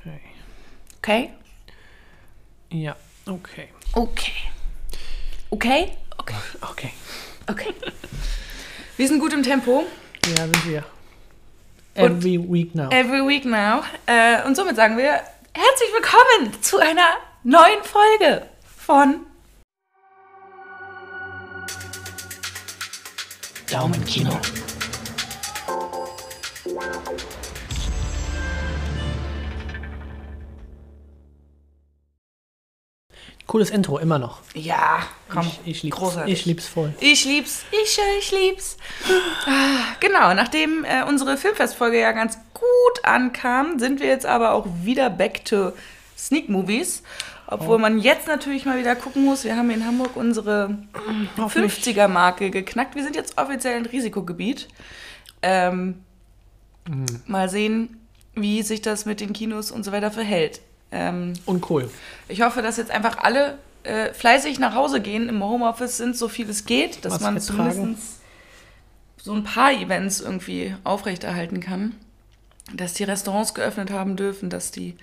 [0.00, 0.20] Okay.
[0.98, 1.30] Okay?
[2.70, 3.68] Ja, okay.
[3.94, 4.32] Okay.
[5.50, 5.92] Okay?
[6.18, 6.34] Okay.
[6.60, 6.90] Okay.
[7.48, 7.74] Okay.
[8.96, 9.84] Wir sind gut im Tempo.
[10.26, 10.84] Ja, sind wir.
[11.94, 12.90] Every week now.
[12.90, 13.82] Every week now.
[14.06, 15.20] Äh, und somit sagen wir
[15.54, 19.26] herzlich willkommen zu einer neuen Folge von
[23.70, 24.38] Daumenkino.
[33.48, 34.40] Cooles Intro, immer noch.
[34.54, 35.40] Ja, komm.
[35.40, 35.96] Ich, ich lieb's.
[35.96, 36.32] großartig.
[36.32, 36.94] Ich lieb's voll.
[37.00, 38.76] Ich lieb's, ich, ich lieb's.
[39.46, 44.66] Ah, genau, nachdem äh, unsere Filmfestfolge ja ganz gut ankam, sind wir jetzt aber auch
[44.84, 45.72] wieder back to
[46.16, 47.02] Sneak Movies.
[47.46, 50.76] Obwohl man jetzt natürlich mal wieder gucken muss, wir haben in Hamburg unsere
[51.38, 51.72] Hoffentlich.
[51.72, 52.94] 50er-Marke geknackt.
[52.94, 54.68] Wir sind jetzt offiziell ein Risikogebiet.
[55.40, 56.02] Ähm,
[57.26, 57.98] Mal sehen,
[58.34, 60.60] wie sich das mit den Kinos und so weiter verhält.
[60.90, 61.90] Ähm, Und cool.
[62.28, 66.28] ich hoffe, dass jetzt einfach alle äh, fleißig nach Hause gehen, im Homeoffice sind, so
[66.28, 68.20] viel es geht, dass Maske man zumindest
[69.22, 71.94] so ein paar Events irgendwie aufrechterhalten kann.
[72.74, 74.96] Dass die Restaurants geöffnet haben dürfen, dass die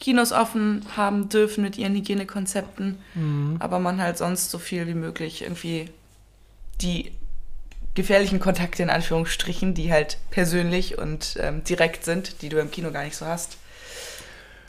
[0.00, 3.56] Kinos offen haben dürfen mit ihren Hygienekonzepten, Mhm.
[3.60, 5.90] aber man halt sonst so viel wie möglich irgendwie
[6.80, 7.12] die
[7.94, 12.90] gefährlichen Kontakte in Anführungsstrichen, die halt persönlich und ähm, direkt sind, die du im Kino
[12.90, 13.58] gar nicht so hast,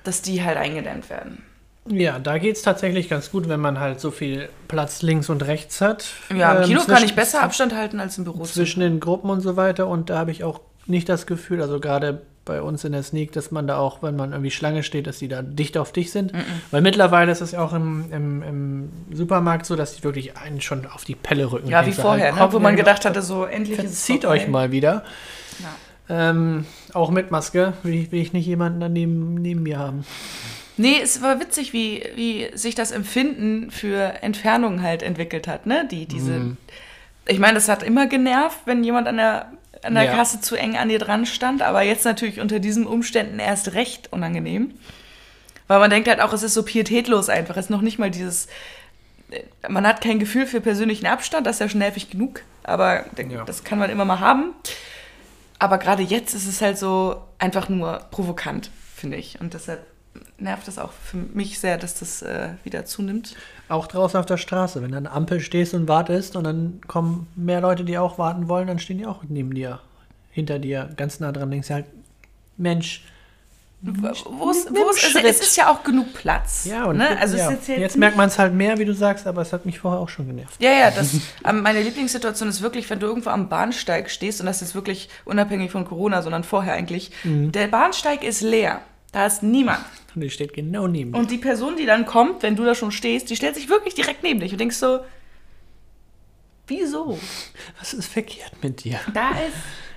[0.04, 1.44] dass die halt eingedämmt werden.
[1.86, 5.82] Ja, da geht's tatsächlich ganz gut, wenn man halt so viel Platz links und rechts
[5.82, 6.06] hat.
[6.34, 8.44] Ja, im Ähm, Kino kann ich besser Abstand halten als im Büro.
[8.44, 9.88] zwischen den Gruppen und so weiter.
[9.88, 13.32] Und da habe ich auch nicht das Gefühl, also gerade bei uns in der Sneak,
[13.32, 16.12] dass man da auch, wenn man irgendwie Schlange steht, dass die da dicht auf dich
[16.12, 16.34] sind.
[16.72, 20.60] Weil mittlerweile ist es ja auch im, im, im Supermarkt so, dass die wirklich einen
[20.60, 21.70] schon auf die Pelle rücken.
[21.70, 22.54] Ja, wie vorher, halt, ne?
[22.54, 25.04] wo man gedacht hatte, so endlich es Zieht euch mal wieder.
[25.60, 25.70] Ja.
[26.10, 30.06] Ähm, auch mit Maske will ich, will ich nicht jemanden daneben neben mir haben.
[30.76, 35.88] Nee, es war witzig, wie, wie sich das Empfinden für Entfernung halt entwickelt hat, ne?
[35.90, 36.32] Die, diese.
[36.32, 36.58] Mhm.
[37.28, 39.52] Ich meine, das hat immer genervt, wenn jemand an der,
[39.84, 40.16] an der Ja.
[40.16, 44.12] Kasse zu eng an dir dran stand, aber jetzt natürlich unter diesen Umständen erst recht
[44.12, 44.74] unangenehm.
[45.68, 47.56] Weil man denkt halt auch, es ist so pietätlos einfach.
[47.56, 48.48] Es ist noch nicht mal dieses.
[49.32, 53.06] äh, Man hat kein Gefühl für persönlichen Abstand, das ist ja schon nervig genug, aber
[53.30, 53.46] Ja.
[53.46, 54.54] das kann man immer mal haben.
[55.64, 59.40] Aber gerade jetzt ist es halt so einfach nur provokant, finde ich.
[59.40, 59.80] Und deshalb
[60.38, 63.34] nervt es auch für mich sehr, dass das äh, wieder zunimmt.
[63.70, 66.82] Auch draußen auf der Straße, wenn du an der Ampel stehst und wartest und dann
[66.88, 69.80] kommen mehr Leute, die auch warten wollen, dann stehen die auch neben dir,
[70.32, 71.50] hinter dir, ganz nah dran.
[71.50, 71.86] Denkst du halt,
[72.58, 73.06] Mensch,
[73.86, 74.24] Wo es,
[74.66, 76.64] nimm wo es, einen also es ist ja auch genug Platz.
[76.66, 77.18] ja, und ne?
[77.20, 77.52] also ja.
[77.52, 80.00] jetzt, jetzt merkt man es halt mehr, wie du sagst, aber es hat mich vorher
[80.00, 80.56] auch schon genervt.
[80.62, 84.46] Ja, ja, das, ähm, meine Lieblingssituation ist wirklich, wenn du irgendwo am Bahnsteig stehst, und
[84.46, 87.52] das ist wirklich unabhängig von Corona, sondern vorher eigentlich, Mhm.
[87.52, 88.82] der Bahnsteig ist leer.
[89.12, 89.84] Da ist niemand.
[90.16, 91.20] Und die steht genau neben dir.
[91.20, 93.94] Und die Person, die dann kommt, wenn du da schon stehst, die stellt sich wirklich
[93.96, 95.02] direkt neben dich und denkst so,
[96.68, 97.20] wieso?
[97.80, 99.00] Was ist verkehrt mit dir?
[99.14, 99.56] Da ist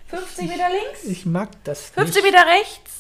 [0.09, 2.33] 50 Meter links, Ich mag das 50 nicht.
[2.33, 2.93] Meter rechts,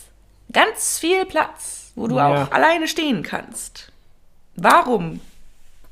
[0.53, 2.45] ganz viel Platz, wo du Ja.
[2.45, 3.91] auch alleine stehen kannst.
[4.57, 5.21] Warum?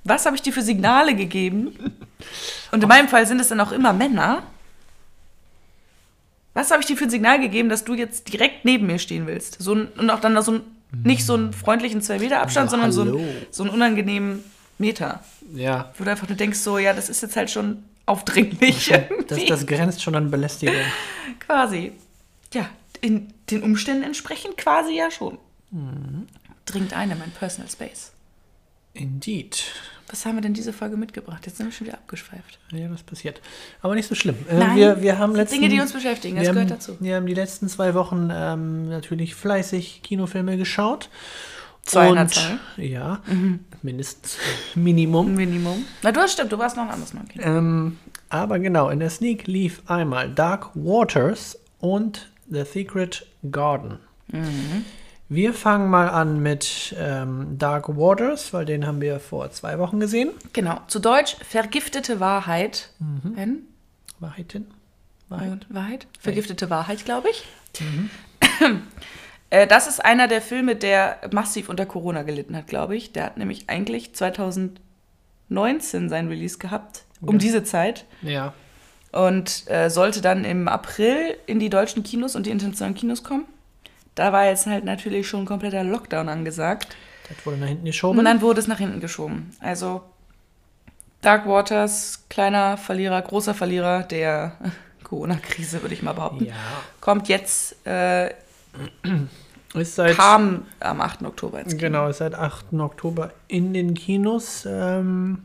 [0.05, 1.77] Was habe ich dir für Signale gegeben?
[2.73, 4.43] Und in meinem Fall sind es dann auch immer Männer.
[6.53, 9.27] Was habe ich dir für ein Signal gegeben, dass du jetzt direkt neben mir stehen
[9.27, 9.61] willst?
[9.61, 10.61] So ein, und auch dann so ein,
[11.03, 14.45] nicht so einen freundlichen 2 Meter Abstand, Ja, sondern so, ein, so einen unangenehmen
[14.79, 15.25] Meter.
[15.53, 18.93] Ja, Wo du einfach nur denkst, so, ja, das ist jetzt halt schon aufdringlich.
[19.29, 20.77] das, das grenzt schon an Belästigung.
[21.41, 21.93] Quasi.
[22.53, 22.69] Ja,
[23.01, 25.39] in den Umständen entsprechend quasi ja schon.
[26.67, 28.13] Dringt ein in mein Personal Space.
[28.93, 29.65] Indeed.
[30.09, 31.45] Was haben wir denn diese Folge mitgebracht?
[31.47, 32.61] Jetzt sind wir schon wieder abgeschweift.
[32.71, 33.41] Ja, das passiert.
[33.83, 34.37] Aber nicht so schlimm.
[34.49, 36.97] Äh, Nein, wir, wir haben letzten, Dinge, die uns beschäftigen, das gehört haben, dazu.
[37.01, 41.09] Wir haben die letzten zwei Wochen ähm, natürlich fleißig Kinofilme geschaut.
[41.83, 42.59] Zwei an der Und- Zahl.
[42.77, 43.21] Ja,
[43.83, 44.37] mindestens
[44.75, 45.35] Minimum.
[45.35, 45.85] Minimum.
[46.03, 47.23] Na, du hast stimmt, du warst noch ein anderes Mal.
[47.23, 47.45] im Kino.
[47.45, 53.99] Ähm, aber genau, in der Sneak lief einmal Dark Waters und The Secret Garden.
[54.29, 54.85] Mhm.
[55.29, 59.99] Wir fangen mal an mit ähm, Dark Waters, weil den haben wir vor zwei Wochen
[60.01, 60.31] gesehen.
[60.53, 60.81] Genau.
[60.87, 62.91] Zu Deutsch vergiftete Wahrheit.
[62.99, 63.63] Wenn?
[64.21, 64.67] Wahrheiten?
[65.29, 65.67] Wahrheit?
[65.71, 66.07] Wahrheit?
[66.21, 67.45] Vergiftete Wahrheit, glaube ich.
[67.81, 68.11] Mhm.
[69.51, 73.13] Äh, Das ist einer der Filme, der massiv unter Corona gelitten hat, glaube ich.
[73.13, 77.39] Der hat nämlich eigentlich 2019 sein Release gehabt, um Ja.
[77.39, 78.05] diese Zeit.
[78.23, 78.53] Ja.
[79.15, 83.45] Und äh, sollte dann im April in die deutschen Kinos und die internationalen Kinos kommen.
[84.17, 86.97] Da war jetzt halt natürlich schon ein kompletter Lockdown angesagt.
[87.29, 88.19] Das wurde nach hinten geschoben.
[88.19, 89.51] Und dann wurde es nach hinten geschoben.
[89.61, 90.03] Also
[91.21, 94.57] Dark Waters, kleiner Verlierer, großer Verlierer der
[95.05, 96.47] Corona-Krise, würde ich mal behaupten.
[96.47, 96.55] ja.
[97.01, 98.31] Kommt jetzt äh,
[99.75, 101.23] Ist seit, kam am 8.
[101.23, 101.81] Oktober ins Kino.
[101.81, 102.73] Genau, ist seit 8.
[102.75, 104.67] Oktober in den Kinos.
[104.69, 105.45] Ähm,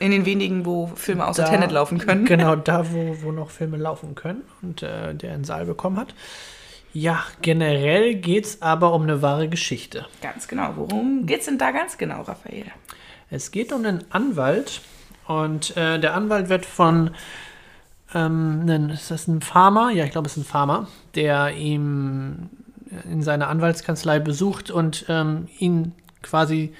[0.00, 2.24] In den wenigen, wo Filme außer da- Tenet laufen können.
[2.24, 6.14] Genau, da, wo, wo noch Filme laufen können und äh, der einen Saal bekommen hat.
[6.92, 10.06] Ja, generell geht es aber um eine wahre Geschichte.
[10.22, 10.72] Ganz genau.
[10.74, 12.64] Worum geht's denn da ganz genau, Raphael?
[13.30, 14.80] Es geht um einen Anwalt
[15.28, 17.10] und äh, der Anwalt wird von,
[18.12, 19.90] ähm, einen, ist das ein Farmer?
[19.92, 22.50] Ja, ich glaube, es ist ein Farmer, der ihm
[23.08, 25.92] in seiner Anwaltskanzlei besucht und ähm, ihn
[26.22, 26.74] quasi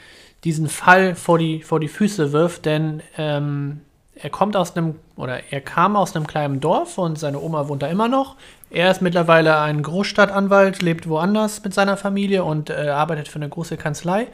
[0.44, 3.80] diesen Fall vor die, vor die Füße wirft, denn ähm,
[4.14, 7.82] er kommt aus einem, oder er kam aus einem kleinen Dorf und seine Oma wohnt
[7.82, 8.36] da immer noch.
[8.70, 13.48] Er ist mittlerweile ein Großstadtanwalt, lebt woanders mit seiner Familie und äh, arbeitet für eine
[13.48, 14.28] große Kanzlei.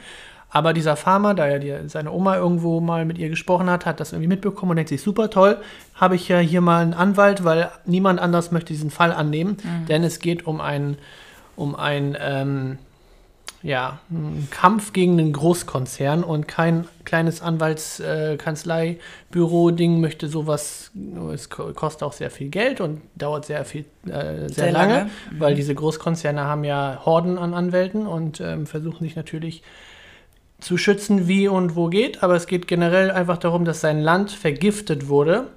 [0.49, 4.00] Aber dieser Farmer, da ja die, seine Oma irgendwo mal mit ihr gesprochen hat, hat
[4.00, 5.59] das irgendwie mitbekommen und denkt sich, super toll,
[5.94, 9.56] habe ich ja hier mal einen Anwalt, weil niemand anders möchte diesen Fall annehmen,
[9.88, 10.99] denn es geht um einen,
[11.56, 12.79] um ein, ähm,
[13.67, 20.91] ja, einen Kampf gegen einen Großkonzern und kein kleines Anwaltskanzleibüro-Ding möchte sowas,
[21.35, 24.95] es ko- kostet auch sehr viel Geld und dauert sehr viel, äh, sehr, Sehr lange,
[24.95, 25.11] lange.
[25.39, 29.63] weil diese Großkonzerne haben ja Horden an Anwälten und ähm, versuchen sich natürlich
[30.61, 34.31] zu schützen, wie und wo geht, aber es geht generell einfach darum, dass sein Land
[34.31, 35.49] vergiftet wurde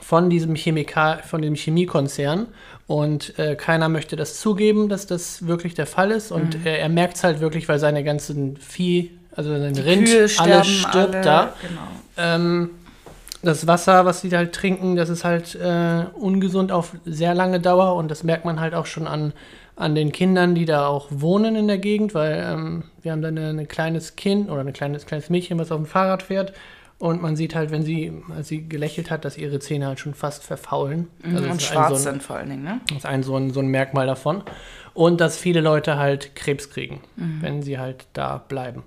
[0.00, 2.46] von diesem Chemikal, von dem Chemiekonzern
[2.86, 6.66] und äh, keiner möchte das zugeben, dass das wirklich der Fall ist und Mhm.
[6.66, 11.14] er, er merkt es halt wirklich, weil seine ganzen Vieh, also sein Rind, sterben stirbt
[11.14, 11.20] alle.
[11.22, 11.54] da.
[11.62, 11.80] Genau.
[12.16, 12.70] Ähm,
[13.42, 17.94] das Wasser, was sie halt trinken, das ist halt äh, ungesund auf sehr lange Dauer
[17.96, 19.32] und das merkt man halt auch schon an,
[19.76, 23.28] an den Kindern, die da auch wohnen in der Gegend, weil ähm, wir haben da
[23.28, 26.52] ein ein kleines Kind oder ein kleines, kleines Mädchen, was auf dem Fahrrad fährt
[26.98, 30.14] und man sieht halt, wenn sie, als sie gelächelt hat, dass ihre Zähne halt schon
[30.14, 31.08] fast verfaulen.
[31.22, 32.80] Also das und schwarz so ein, sind vor allen Dingen, ne?
[32.88, 34.42] das ist ein so, ein so ein Merkmal davon.
[34.94, 37.38] Und dass viele Leute halt Krebs kriegen, Mhm.
[37.42, 38.84] wenn sie halt da bleiben.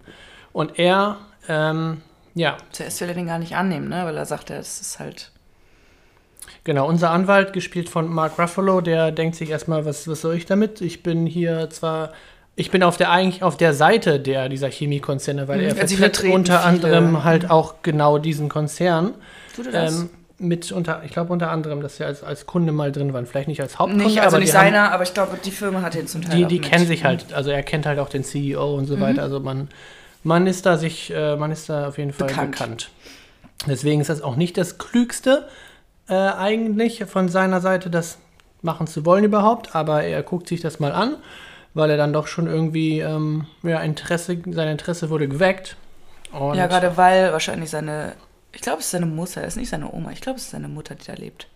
[0.54, 1.18] Und er,
[1.50, 2.01] ähm,
[2.33, 4.06] ja, Zuerst will er den gar nicht annehmen, ne?
[4.06, 5.31] Weil er sagt, es ist halt.
[6.63, 10.45] Genau, unser Anwalt, gespielt von Mark Ruffalo, der denkt sich erstmal, was, was soll ich
[10.45, 10.81] damit?
[10.81, 12.13] Ich bin hier zwar,
[12.57, 15.95] ich bin auf der eigentlich auf der Seite der dieser Chemiekonzerne, weil Mhm, er also
[15.95, 16.65] vertritt unter viele.
[16.68, 19.13] anderem halt auch genau diesen Konzern.
[19.56, 19.95] Tut er das?
[19.95, 20.09] Ähm,
[20.39, 23.25] mit unter, ich glaube unter anderem, dass sie als, als Kunde mal drin waren.
[23.25, 25.50] Vielleicht nicht als Hauptkunde, nicht, also aber nicht die haben- seiner, aber ich glaube, die
[25.51, 28.09] Firma hat den zum Teil die, die kennen sich halt, also er kennt halt auch
[28.09, 29.24] den CEO und so weiter.
[29.24, 29.68] Also man,
[30.24, 32.51] man ist da sich, äh, man ist da auf jeden Fall Bekannt.
[32.51, 32.89] bekannt.
[33.68, 35.48] Deswegen ist das auch nicht das Klügste
[36.07, 38.18] äh, eigentlich von seiner Seite, das
[38.62, 41.15] machen zu wollen überhaupt, aber er guckt sich das mal an,
[41.78, 45.78] weil er dann doch schon irgendwie, ähm, ja, Interesse, sein Interesse wurde geweckt.
[46.34, 48.14] Ja, gerade weil wahrscheinlich seine.
[48.52, 50.12] Ich glaube, es ist seine Mutter, es ist nicht seine Oma.
[50.12, 51.48] Ich glaube, es ist seine Mutter, die da lebt.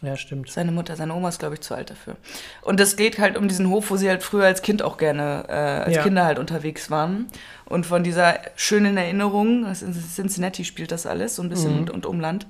[0.00, 0.48] Ja, stimmt.
[0.50, 2.16] Seine Mutter, seine Oma ist, glaube ich, zu alt dafür.
[2.62, 5.44] Und es geht halt um diesen Hof, wo sie halt früher als Kind auch gerne,
[5.48, 6.02] äh, als Ja.
[6.04, 7.26] Kinder halt unterwegs waren.
[7.64, 11.78] Und von dieser schönen Erinnerung, in Cincinnati spielt das alles, so ein bisschen Mhm.
[11.80, 12.46] und, und Umland.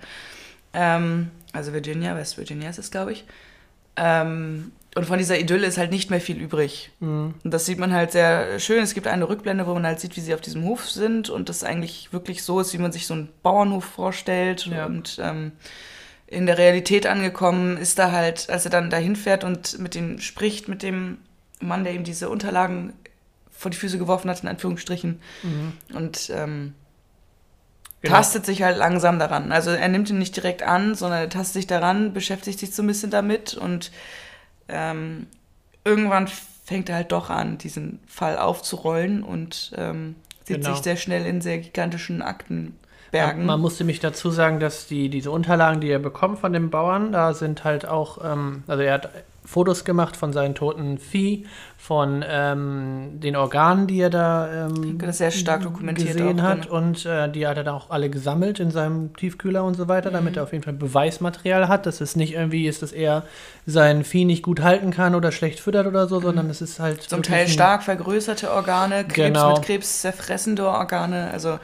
[0.74, 3.24] Ähm, also Virginia, West Virginia ist es, glaube ich.
[3.96, 6.90] Ähm, und von dieser Idylle ist halt nicht mehr viel übrig.
[6.98, 7.34] Mhm.
[7.44, 8.82] Und das sieht man halt sehr schön.
[8.82, 11.48] Es gibt eine Rückblende, wo man halt sieht, wie sie auf diesem Hof sind und
[11.48, 14.66] das eigentlich wirklich so ist, wie man sich so einen Bauernhof vorstellt.
[14.66, 14.86] Ja.
[14.86, 15.52] Und ähm,
[16.26, 20.18] in der Realität angekommen ist da halt, als er dann dahin fährt und mit dem
[20.18, 21.18] spricht, mit dem
[21.60, 22.92] Mann, der ihm diese Unterlagen
[23.52, 25.20] vor die Füße geworfen hat, in Anführungsstrichen.
[25.44, 25.72] Mhm.
[25.96, 26.74] Und ähm,
[28.00, 28.14] Genau.
[28.14, 29.50] tastet sich halt langsam daran.
[29.50, 32.84] Also er nimmt ihn nicht direkt an, sondern er tastet sich daran, beschäftigt sich so
[32.84, 33.90] ein bisschen damit und
[34.68, 35.26] ähm,
[35.84, 36.28] irgendwann
[36.64, 40.74] fängt er halt doch an, diesen Fall aufzurollen und ähm, sieht Genau.
[40.74, 42.74] sich sehr schnell in sehr gigantischen Aktenbergen.
[43.38, 46.70] Man, man musste mich dazu sagen, dass die, diese Unterlagen, die er bekommt von dem
[46.70, 49.10] Bauern, da sind halt auch, ähm, also er hat
[49.48, 51.46] Fotos gemacht von seinen toten Vieh,
[51.78, 56.70] von ähm, den Organen, die er da ähm, sehr stark dokumentiert gesehen auch hat drin.
[56.70, 60.10] und äh, die hat er dann auch alle gesammelt in seinem Tiefkühler und so weiter,
[60.10, 60.14] Mhm.
[60.14, 63.22] damit er auf jeden Fall Beweismaterial hat, dass es nicht irgendwie ist, dass er
[63.64, 66.98] sein Vieh nicht gut halten kann oder schlecht füttert oder so, sondern es ist halt
[66.98, 67.08] Mhm.
[67.08, 69.54] Zum Teil stark vergrößerte Organe, Krebs Genau.
[69.54, 71.58] mit Krebs zerfressende Organe, also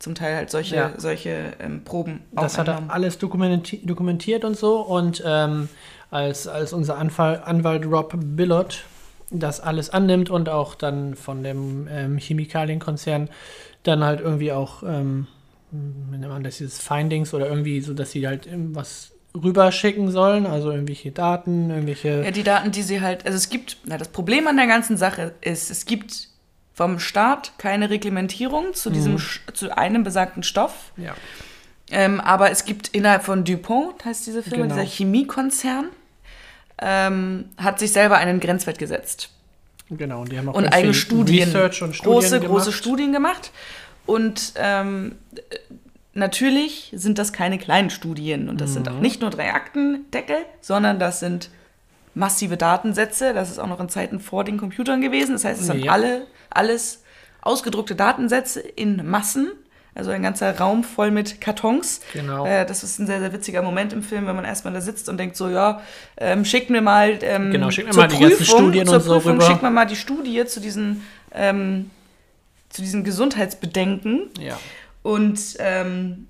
[0.00, 0.90] zum Teil halt solche, Ja.
[0.96, 4.80] solche ähm, Proben Das hat er alles dokumenti dokumentiert und so.
[4.80, 5.68] Und ähm,
[6.10, 8.84] als, als unser Anfall, Anwalt Rob Billot
[9.30, 13.28] das alles annimmt und auch dann von dem ähm, Chemikalienkonzern
[13.82, 15.26] dann halt irgendwie auch, ähm,
[15.70, 20.46] wie nennt man das, dieses Findings oder irgendwie so, dass sie halt was rüberschicken sollen,
[20.46, 22.22] also irgendwelche Daten, irgendwelche.
[22.24, 24.96] Ja, die Daten, die sie halt, also es gibt, na, das Problem an der ganzen
[24.96, 26.28] Sache ist, es gibt
[26.72, 29.22] vom Staat keine Reglementierung zu diesem, Mhm.
[29.52, 30.92] Zu einem besagten Stoff.
[30.96, 31.14] ja.
[31.90, 34.74] Ähm, aber es gibt innerhalb von DuPont, heißt diese Firma, Genau.
[34.74, 35.86] dieser Chemiekonzern,
[36.80, 39.30] ähm, hat sich selber einen Grenzwert gesetzt.
[39.90, 42.48] Genau, und die haben auch und eigene Studien, Research und Studien große, gemacht.
[42.50, 43.50] große Studien gemacht.
[44.06, 45.16] Und ähm,
[46.14, 48.96] natürlich sind das keine kleinen Studien und das sind Mhm.
[48.96, 51.50] auch nicht nur drei Aktendeckel, sondern das sind
[52.14, 53.32] massive Datensätze.
[53.34, 55.32] Das ist auch noch in Zeiten vor den Computern gewesen.
[55.32, 55.92] Das heißt, es sind Ja.
[55.92, 57.02] alle, alles
[57.40, 59.52] ausgedruckte Datensätze in Massen.
[59.98, 62.00] Also ein ganzer Raum voll mit Kartons.
[62.12, 62.46] Genau.
[62.46, 65.08] Äh, das ist ein sehr, sehr witziger Moment im Film, wenn man erstmal da sitzt
[65.08, 65.82] und denkt so, ja,
[66.16, 69.14] ähm, schickt mir mal ähm, Genau, schickt mir zur mal die ganzen Studien und so
[69.14, 69.44] Prüfung, rüber.
[69.44, 71.02] schickt mir mal die Studie zu diesen,
[71.34, 71.90] ähm,
[72.68, 74.30] zu diesen Gesundheitsbedenken.
[74.38, 74.56] Ja.
[75.02, 76.28] Und ähm,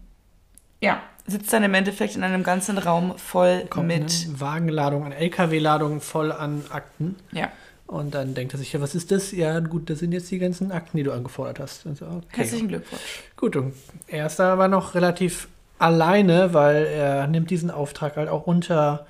[0.80, 4.40] ja, sitzt dann im Endeffekt in einem ganzen Raum voll Kommt mit.
[4.40, 7.16] Wagenladung, eine LKW-Ladung voll an Akten.
[7.32, 7.50] Ja.
[7.88, 9.32] Und dann denkt er sich, ja, was ist das?
[9.32, 11.86] Ja, gut, das sind jetzt die ganzen Akten, die du angefordert hast.
[11.86, 12.26] Und so, okay.
[12.28, 13.02] Herzlichen Glückwunsch.
[13.34, 13.72] Gut, und
[14.06, 19.06] er ist da aber noch relativ alleine, weil er nimmt diesen Auftrag halt auch unter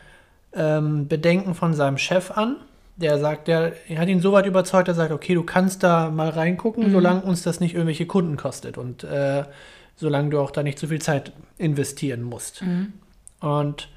[0.53, 2.57] ähm, Bedenken von seinem Chef an.
[2.95, 6.09] Der sagt, der er hat ihn so weit überzeugt, er sagt, okay, du kannst da
[6.11, 9.45] mal reingucken, solange uns das nicht irgendwelche Kunden kostet und äh,
[9.97, 12.63] solange du auch da nicht zu viel Zeit investieren musst.
[13.41, 13.89] Und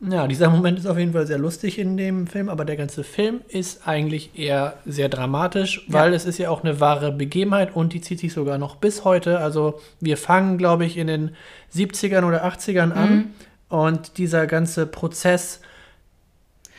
[0.00, 3.04] ja, dieser Moment ist auf jeden Fall sehr lustig in dem Film, aber der ganze
[3.04, 7.92] Film ist eigentlich eher sehr dramatisch, weil es ist ja auch eine wahre Begebenheit und
[7.92, 9.38] die zieht sich sogar noch bis heute.
[9.40, 11.36] Also wir fangen, glaube ich, in den
[11.74, 13.34] 70ern oder 80ern an
[13.68, 15.60] und dieser ganze Prozess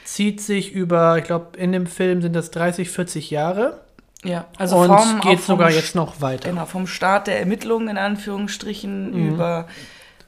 [0.03, 3.81] zieht sich über, ich glaube, in dem Film sind das 30, 40 Jahre
[4.23, 6.49] Ja, also und vom, geht sogar jetzt noch weiter.
[6.49, 9.29] Genau, vom Start der Ermittlungen in Anführungsstrichen Mhm.
[9.33, 9.67] über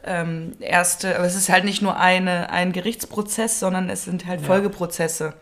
[0.06, 4.42] ähm, erste, aber es ist halt nicht nur eine, ein Gerichtsprozess, sondern es sind halt
[4.42, 5.34] Folgeprozesse.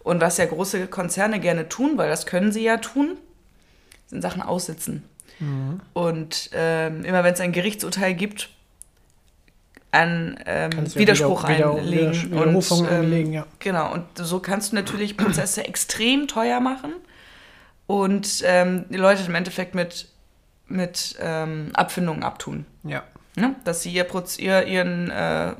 [0.00, 3.16] Und was ja große Konzerne gerne tun, weil das können sie ja tun,
[4.06, 5.04] sind Sachen aussitzen.
[5.38, 5.80] Mhm.
[5.92, 8.48] Und ähm, immer wenn es ein Gerichtsurteil gibt,
[9.90, 12.12] einen ähm, ja Widerspruch wieder- wieder- einlegen.
[12.12, 13.46] Widersch- Widerrufung und, ähm, einlegen, ja.
[13.58, 16.92] Genau, und so kannst du natürlich Prozesse extrem teuer machen
[17.86, 20.08] und ähm, die Leute im Endeffekt mit,
[20.66, 22.64] mit ähm, Abfindungen abtun.
[22.84, 23.02] Ja.
[23.36, 23.54] Ne?
[23.64, 25.54] Dass sie ihr, Proz ihr, ihren, äh,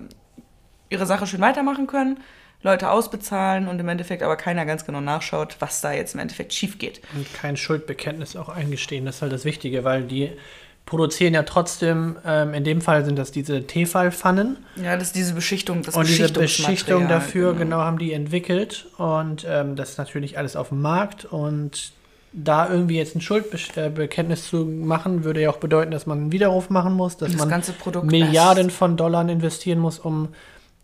[0.90, 2.20] ihre Sache schön weitermachen können,
[2.62, 6.52] Leute ausbezahlen und im Endeffekt aber keiner ganz genau nachschaut, was da jetzt im Endeffekt
[6.52, 7.00] schief geht.
[7.14, 10.30] Und kein Schuldbekenntnis auch eingestehen, das ist halt das Wichtige, weil die
[10.86, 14.58] produzieren ja trotzdem, ähm, in dem Fall sind das diese Tefal-Pfannen.
[14.76, 17.78] Ja, das ist diese Beschichtung, das Und diese Beschichtung dafür, genau.
[17.78, 18.86] haben die entwickelt.
[18.98, 21.24] Und ähm, das ist natürlich alles auf dem Markt.
[21.24, 21.92] Und
[22.32, 26.70] da irgendwie jetzt ein Schuldbekenntnis zu machen, würde ja auch bedeuten, dass man einen Widerruf
[26.70, 27.48] machen muss, dass Das man
[28.06, 30.28] Milliarden von Dollar investieren muss, um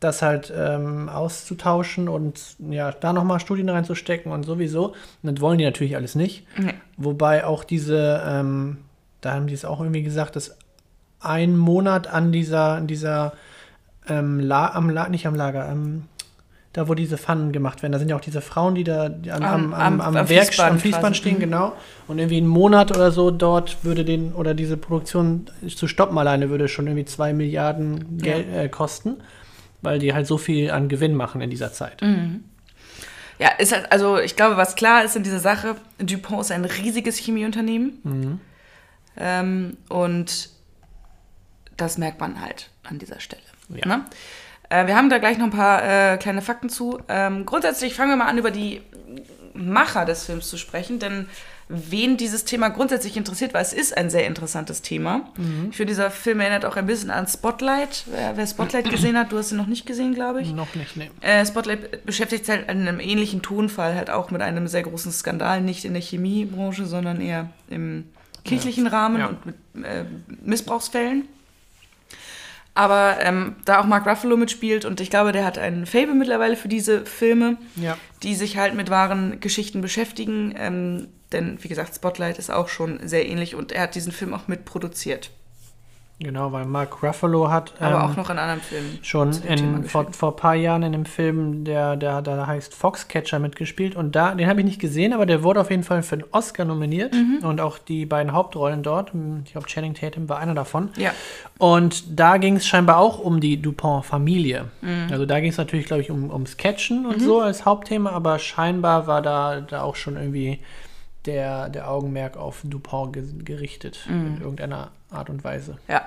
[0.00, 4.94] das halt ähm, auszutauschen und ja, da nochmal Studien reinzustecken und sowieso.
[5.22, 6.46] Und das wollen die natürlich alles nicht.
[6.56, 6.74] Nee.
[6.96, 8.78] Wobei auch diese, ähm,
[9.20, 10.56] da haben die es auch irgendwie gesagt, dass
[11.20, 13.32] ein Monat an dieser, an dieser
[14.08, 16.04] ähm, La am La nicht am Lager, ähm,
[16.74, 19.42] da wo diese Pfannen gemacht werden, da sind ja auch diese Frauen, die da am,
[19.42, 21.14] Am- am, am- am, Werk, Fließband am Fließband quasi.
[21.16, 21.40] stehen, Mhm.
[21.40, 21.72] genau.
[22.06, 26.50] Und irgendwie einen Monat oder so dort würde den, oder diese Produktion zu stoppen alleine
[26.50, 29.16] würde schon irgendwie zwei Milliarden Geld äh, kosten,
[29.82, 32.02] weil die halt so viel an Gewinn machen in dieser Zeit.
[32.02, 32.44] Mhm.
[33.38, 36.64] Ja, ist halt, also ich glaube, was klar ist in dieser Sache, DuPont ist ein
[36.64, 37.98] riesiges Chemieunternehmen.
[38.02, 38.40] Mhm.
[39.16, 40.50] Ähm, und
[41.76, 43.42] das merkt man halt an dieser Stelle.
[43.68, 43.86] Ja.
[43.86, 44.04] Ne?
[44.70, 45.82] Äh, wir haben da gleich noch ein paar
[46.14, 46.98] äh, kleine Fakten zu.
[47.08, 48.80] Ähm, grundsätzlich fangen wir mal an, über die
[49.54, 51.26] Macher des Films zu sprechen, denn
[51.68, 55.28] wen dieses Thema grundsätzlich interessiert, weil es ist ein sehr interessantes Thema.
[55.70, 58.04] Ich finde, dieser Film erinnert auch ein bisschen an Spotlight.
[58.06, 60.52] Wer, wer Spotlight gesehen hat, du hast ihn noch nicht gesehen, glaube ich.
[60.54, 61.10] Noch nicht, ne.
[61.20, 65.12] Äh, Spotlight beschäftigt sich halt in einem ähnlichen Tonfall, halt auch mit einem sehr großen
[65.12, 68.04] Skandal, nicht in der Chemiebranche, sondern eher im
[68.44, 69.26] kirchlichen Rahmen Ja.
[69.26, 70.04] und mit äh,
[70.42, 71.26] Missbrauchsfällen.
[72.78, 76.54] Aber ähm, da auch Mark Ruffalo mitspielt und ich glaube, der hat einen Fable mittlerweile
[76.54, 77.96] für diese Filme, Ja.
[78.22, 80.54] die sich halt mit wahren Geschichten beschäftigen.
[80.56, 84.32] Ähm, denn, wie gesagt, Spotlight ist auch schon sehr ähnlich und er hat diesen Film
[84.32, 85.32] auch mitproduziert.
[86.20, 88.98] Genau, weil Mark Ruffalo hat Aber ähm, auch noch in anderen Filmen.
[89.02, 92.74] schon dem in, vor, vor ein paar Jahren in einem Film, der, der, der heißt
[92.74, 93.94] Foxcatcher mitgespielt.
[93.94, 96.24] Und da, den habe ich nicht gesehen, aber der wurde auf jeden Fall für einen
[96.32, 97.14] Oscar nominiert.
[97.14, 97.44] Mhm.
[97.44, 99.12] Und auch die beiden Hauptrollen dort,
[99.44, 100.90] ich glaube Channing Tatum war einer davon.
[100.96, 101.12] Ja.
[101.58, 104.64] Und da ging es scheinbar auch um die Dupont-Familie.
[104.80, 105.06] Mhm.
[105.12, 108.40] Also da ging es natürlich, glaube ich, um, ums Catchen und so als Hauptthema, aber
[108.40, 110.58] scheinbar war da, da auch schon irgendwie
[111.26, 114.26] der, der Augenmerk auf Dupont ge gerichtet Mhm.
[114.36, 115.78] in irgendeiner Art und Weise.
[115.88, 116.02] Ja.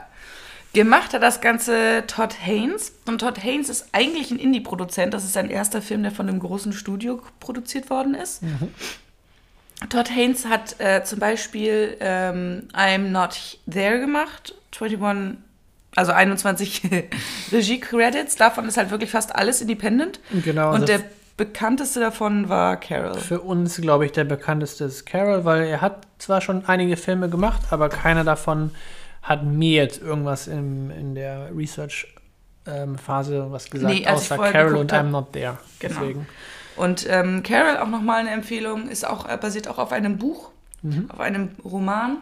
[0.74, 2.94] Gemacht hat das Ganze Todd Haynes.
[3.06, 5.14] Und Todd Haynes ist eigentlich ein Indie-Produzent.
[5.14, 8.42] Das ist sein erster Film, der von einem großen Studio produziert worden ist.
[9.90, 14.56] Todd Haynes hat äh, zum Beispiel ähm, I'm Not There gemacht.
[14.80, 15.38] 21,
[15.96, 16.84] also 21
[17.52, 18.36] Regie-Credits.
[18.38, 20.20] Davon ist halt wirklich fast alles independent.
[20.46, 21.02] Genau, Und also der
[21.38, 23.18] bekannteste davon war Carol.
[23.20, 27.30] Für uns, glaube ich, der bekannteste ist Carol, weil er hat zwar schon einige Filme
[27.30, 28.72] gemacht, aber keiner davon
[29.24, 31.50] hat mir jetzt irgendwas im, in der
[32.66, 35.06] Research-Phase was gesagt, Nee, außer Carol und hab.
[35.06, 35.58] I'm Not There.
[35.80, 36.00] Genau.
[36.00, 36.28] Deswegen.
[36.76, 40.50] Und ähm, Carol, auch nochmal eine Empfehlung, ist auch, äh, basiert auch auf einem Buch,
[40.84, 41.12] Mhm.
[41.12, 42.18] auf einem Roman.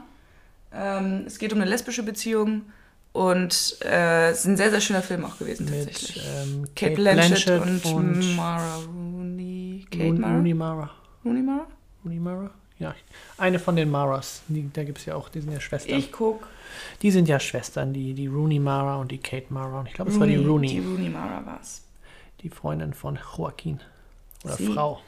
[0.75, 2.63] Ähm, es geht um eine lesbische Beziehung
[3.11, 6.23] und äh, es ist ein sehr, sehr schöner Film auch gewesen Mit tatsächlich.
[6.27, 9.85] ähm, Kate, Kate Blanchett, Blanchett, und, und, Mara Rooney.
[9.89, 10.35] Kate Rooney Mara?
[10.35, 10.89] Rooney Mara.
[11.25, 11.67] Rooney Mara?
[12.05, 12.51] Rooney Mara?
[12.77, 12.95] Ja,
[13.37, 14.41] eine von den Maras.
[14.47, 15.97] Die, da gibt es ja auch, die sind ja Schwestern.
[15.97, 16.47] Ich guck.
[17.01, 19.81] Die sind ja Schwestern, die, die Rooney Mara und die Kate Mara.
[19.81, 21.81] Und ich glaube, es war die Die Rooney, Rooney Mara war's.
[22.41, 23.81] die Freundin von Joaquin.
[24.45, 24.67] Oder Sie.
[24.67, 25.01] Frau.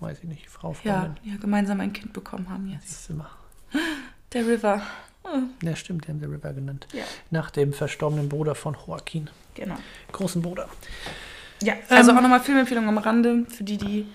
[0.00, 1.16] Weiß ich nicht, Frau, Ja, Freundin.
[1.24, 2.88] die ja gemeinsam ein Kind bekommen haben jetzt.
[2.88, 3.30] Siehst du mal.
[4.34, 4.82] Der River.
[5.62, 6.86] Ja, stimmt, die haben sie River genannt.
[6.92, 9.30] Ja, Nach dem verstorbenen Bruder von Joaquin.
[9.54, 9.76] genau.
[10.12, 10.68] Großen Bruder.
[11.62, 14.06] Ja, also Ähm, auch nochmal Filmempfehlung am Rande für die, die.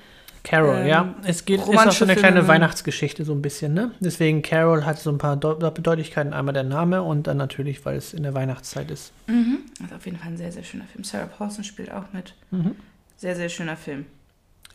[0.43, 1.15] Carol, Ähm, ja.
[1.23, 2.47] Es geht, ist auch so eine kleine Filme.
[2.47, 3.91] Weihnachtsgeschichte, so ein bisschen, ne?
[3.99, 6.31] Deswegen Carol hat so ein paar Deu- Bedeutigkeiten.
[6.33, 9.11] Einmal der Name und dann natürlich, weil es in der Weihnachtszeit ist.
[9.27, 9.59] Mhm.
[9.81, 11.03] Also auf jeden Fall ein sehr, sehr schöner Film.
[11.03, 12.35] Sarah Paulson spielt auch mit.
[12.51, 12.75] Mhm.
[13.17, 14.05] Sehr, sehr schöner Film.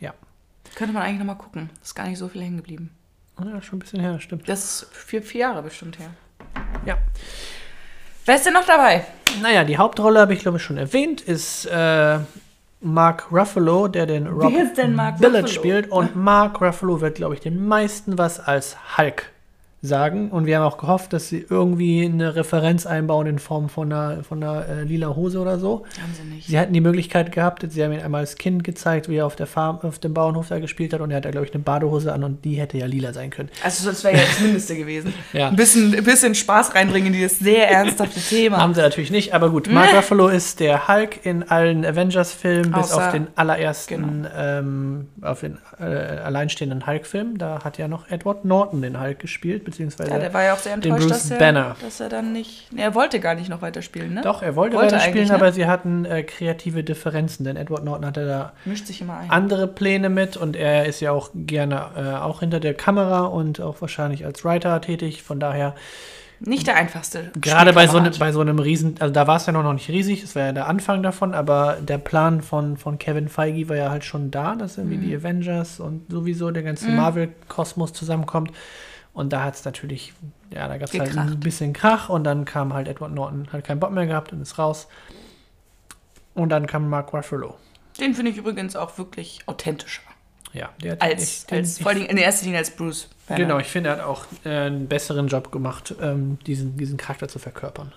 [0.00, 0.12] Ja.
[0.74, 1.70] Könnte man eigentlich nochmal gucken.
[1.82, 2.90] Ist gar nicht so viel hängen geblieben.
[3.42, 4.48] Ja, schon ein bisschen her, stimmt.
[4.48, 6.10] Das ist vier, vier Jahre bestimmt her.
[6.86, 6.98] Ja.
[8.26, 9.04] Wer ist denn noch dabei?
[9.42, 12.18] Naja, die Hauptrolle habe ich, glaube ich, schon erwähnt, ist äh,
[12.80, 14.52] Mark Ruffalo, der den Rob
[15.44, 15.46] Ruffalo?
[15.48, 15.90] spielt.
[15.90, 19.30] Und Mark Ruffalo wird, glaube ich, den meisten was als Hulk
[19.86, 20.30] sagen.
[20.30, 24.24] Und wir haben auch gehofft, dass sie irgendwie eine Referenz einbauen in Form von einer,
[24.24, 25.84] von einer äh, lila Hose oder so.
[26.00, 26.46] Haben sie nicht.
[26.46, 29.36] Sie hatten die Möglichkeit gehabt, sie haben ihn einmal als Kind gezeigt, wie er auf
[29.36, 31.62] der Farm, auf dem Bauernhof da gespielt hat und er hat da, glaube ich, eine
[31.62, 33.50] Badehose an und die hätte ja lila sein können.
[33.62, 35.12] Also das wäre ja das Mindeste gewesen.
[35.32, 35.48] Ja.
[35.48, 38.58] Ein, bisschen, ein bisschen Spaß reinbringen in dieses sehr ernsthafte Thema.
[38.58, 39.68] Haben sie natürlich nicht, aber gut.
[39.68, 45.58] Mark Ruffalo ist der Hulk in allen Avengers-Filmen, bis auf den allerersten, ähm, auf den
[45.80, 47.38] äh, alleinstehenden Hulk-Film.
[47.38, 50.10] Da hat ja noch Edward Norton den Hulk gespielt, beziehungsweise.
[50.10, 51.76] ja, der war ja auch sehr enttäuscht, dass er, Banner.
[51.82, 52.72] dass er dann nicht.
[52.72, 54.20] Nee, er wollte gar nicht noch weiterspielen, ne?
[54.22, 55.34] doch, er wollte, Wollte weiter spielen, eigentlich, ne?
[55.34, 59.30] aber sie hatten äh, kreative Differenzen, denn Edward Norton hatte da Mischt sich immer ein.
[59.30, 63.60] andere Pläne mit und er ist ja auch gerne äh, auch hinter der Kamera und
[63.60, 65.22] auch wahrscheinlich als Writer tätig.
[65.22, 65.74] Von daher
[66.40, 67.30] Nicht der einfachste.
[67.40, 68.18] Gerade bei so, einem, Spielkamerad.
[68.18, 70.52] bei so einem Riesen, also da war es ja noch nicht riesig, das war ja
[70.52, 74.54] der Anfang davon, aber der Plan von, von Kevin Feige war ja halt schon da,
[74.56, 75.02] dass irgendwie Mhm.
[75.02, 78.50] die Avengers und sowieso der ganze Marvel-Kosmos zusammenkommt.
[79.14, 80.12] Und da hat es natürlich,
[80.52, 83.64] ja, da gab es halt ein bisschen Krach und dann kam halt Edward Norton, hat
[83.64, 84.88] keinen Bock mehr gehabt und ist raus.
[86.34, 87.54] Und dann kam Mark Ruffalo.
[88.00, 90.02] Den finde ich übrigens auch wirklich authentischer.
[90.52, 93.08] Ja, der hat Als, den- als vor allem in erster Linie als Bruce.
[93.28, 93.38] Banner.
[93.40, 97.28] Genau, ich finde, er hat auch äh, einen besseren Job gemacht, ähm, diesen, diesen Charakter
[97.28, 97.92] zu verkörpern.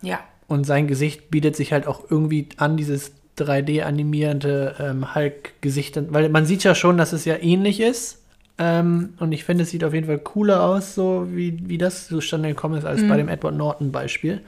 [0.00, 0.20] Ja.
[0.46, 5.98] Und sein Gesicht bietet sich halt auch irgendwie an, dieses 3D-animierte ähm, Hulk-Gesicht.
[6.12, 8.21] Weil man sieht ja schon, dass es ja ähnlich ist.
[8.58, 12.06] Ähm, und ich finde, es sieht auf jeden Fall cooler aus, so wie, wie das
[12.08, 14.40] zustande gekommen ist, als bei dem Edward Norton-Beispiel.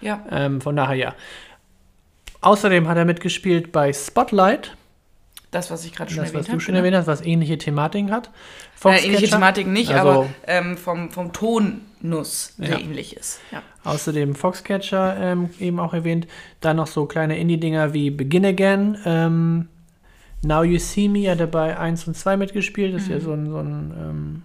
[0.00, 0.24] Ja.
[0.30, 1.14] Ähm, von daher ja.
[2.40, 4.76] Außerdem hat er mitgespielt bei Spotlight,
[5.50, 6.60] Das, was ich gerade schon das, was erwähnt du habe.
[6.60, 6.84] schon genau.
[6.84, 8.30] erwähnt hast, was ähnliche Thematiken hat.
[8.84, 9.26] Äh, ähnliche.
[9.28, 12.78] Thematiken nicht, Also- aber ähm, vom, vom Tonnuss sehr Ja.
[12.78, 13.40] ähnlich ist.
[13.50, 13.62] Ja.
[13.82, 16.28] Außerdem Foxcatcher ähm, eben auch erwähnt.
[16.60, 18.98] Dann noch so kleine Indie-Dinger wie Begin Again.
[19.04, 19.68] Ähm,
[20.42, 22.94] Now You See Me hat er bei 1 und 2 mitgespielt.
[22.94, 23.14] Das ist Mhm.
[23.14, 24.42] ja so ein, so ein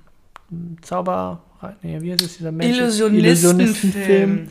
[0.51, 1.41] ähm, Zauber...
[1.81, 2.77] Nee, wie heißt es, dieser Mensch?
[2.77, 4.49] Illusionistenfilm.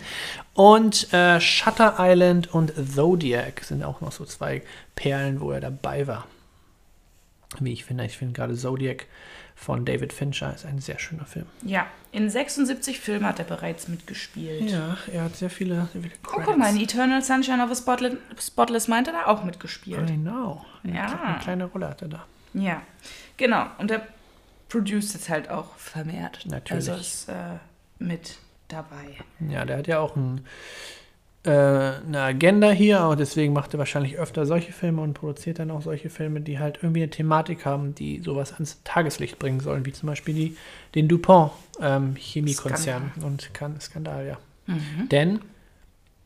[0.55, 4.63] Und äh, Shutter Island und Zodiac sind auch noch so zwei
[4.95, 6.27] Perlen, wo er dabei war.
[7.61, 9.07] Wie ich finde, ich finde gerade Zodiac
[9.63, 11.47] von David Fincher ist ein sehr schöner Film.
[11.63, 14.69] ja, in 76 Filmen hat er bereits mitgespielt.
[14.71, 17.75] Ja, er hat sehr viele, sehr viele Oh, guck mal, in Eternal Sunshine of a
[17.75, 20.11] Spotless, Spotless meint er da auch mitgespielt.
[20.11, 20.63] I know.
[20.85, 21.21] Eine, Ja.
[21.23, 22.27] eine kleine Rolle hat er da.
[22.55, 22.83] Ja,
[23.39, 23.67] genau.
[23.79, 24.07] Und er
[24.69, 26.45] produziert jetzt halt auch vermehrt.
[26.47, 26.91] Natürlich.
[26.91, 27.59] Also ist äh,
[27.99, 28.37] mit
[28.69, 29.17] dabei.
[29.49, 30.45] Ja, der hat ja auch ein,
[31.45, 35.73] äh, eine Agenda hier und deswegen macht er wahrscheinlich öfter solche Filme und produziert dann
[35.73, 39.85] auch solche Filme, die halt irgendwie eine Thematik haben, die sowas ans Tageslicht bringen sollen,
[39.85, 40.57] wie zum Beispiel die,
[40.95, 41.51] den DuPont
[41.81, 44.39] ähm, Chemiekonzern und kan Skandal, ja.
[44.67, 45.09] Mhm.
[45.09, 45.41] Denn,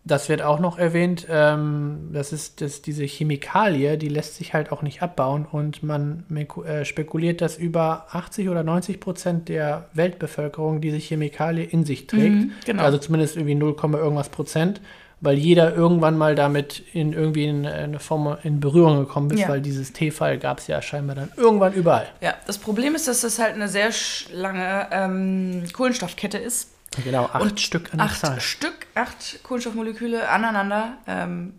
[0.05, 4.71] das wird auch noch erwähnt, ähm, das ist das, diese Chemikalie, die lässt sich halt
[4.71, 6.25] auch nicht abbauen und man
[6.65, 12.35] äh, spekuliert, dass über 80 oder 90 Prozent der Weltbevölkerung diese Chemikalie in sich trägt.
[12.35, 12.85] Mhm, genau.
[12.85, 14.81] Also zumindest irgendwie 0, irgendwas Prozent,
[15.21, 19.49] weil jeder irgendwann mal damit in irgendwie in eine Form in Berührung gekommen ist, Ja.
[19.49, 22.07] weil dieses T-Fall gab es ja scheinbar dann irgendwann überall.
[22.21, 23.91] Ja, das Problem ist, dass das halt eine sehr
[24.33, 26.71] lange ähm, Kohlenstoffkette ist.
[27.03, 28.41] Genau, acht Und Stück an Acht Zahl.
[28.41, 30.99] Stück, acht Kohlenstoffmoleküle aneinander.
[31.07, 31.55] Ähm,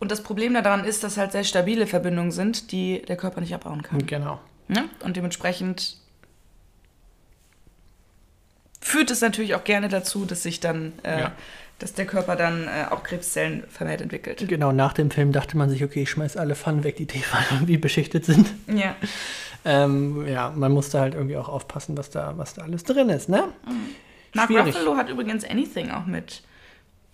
[0.00, 3.54] Und das Problem daran ist, dass halt sehr stabile Verbindungen sind, die der Körper nicht
[3.54, 4.06] abbauen kann.
[4.06, 4.38] Genau.
[4.68, 4.84] Ne?
[5.02, 5.96] Und dementsprechend
[8.80, 11.32] führt es natürlich auch gerne dazu, dass sich dann, äh, Ja.
[11.78, 14.44] Dass der Körper dann äh, auch Krebszellen vermehrt entwickelt.
[14.48, 17.42] Genau, nach dem Film dachte man sich, okay, ich schmeiß alle Pfannen weg, die Tefal
[17.52, 18.52] irgendwie beschichtet sind.
[18.66, 18.96] Ja.
[19.64, 23.28] Ähm, ja, man musste halt irgendwie auch aufpassen, was da, was da alles drin ist,
[23.28, 23.44] ne?
[24.34, 24.74] Mark Schwierig.
[24.74, 26.42] Ruffalo hat übrigens Anything auch mit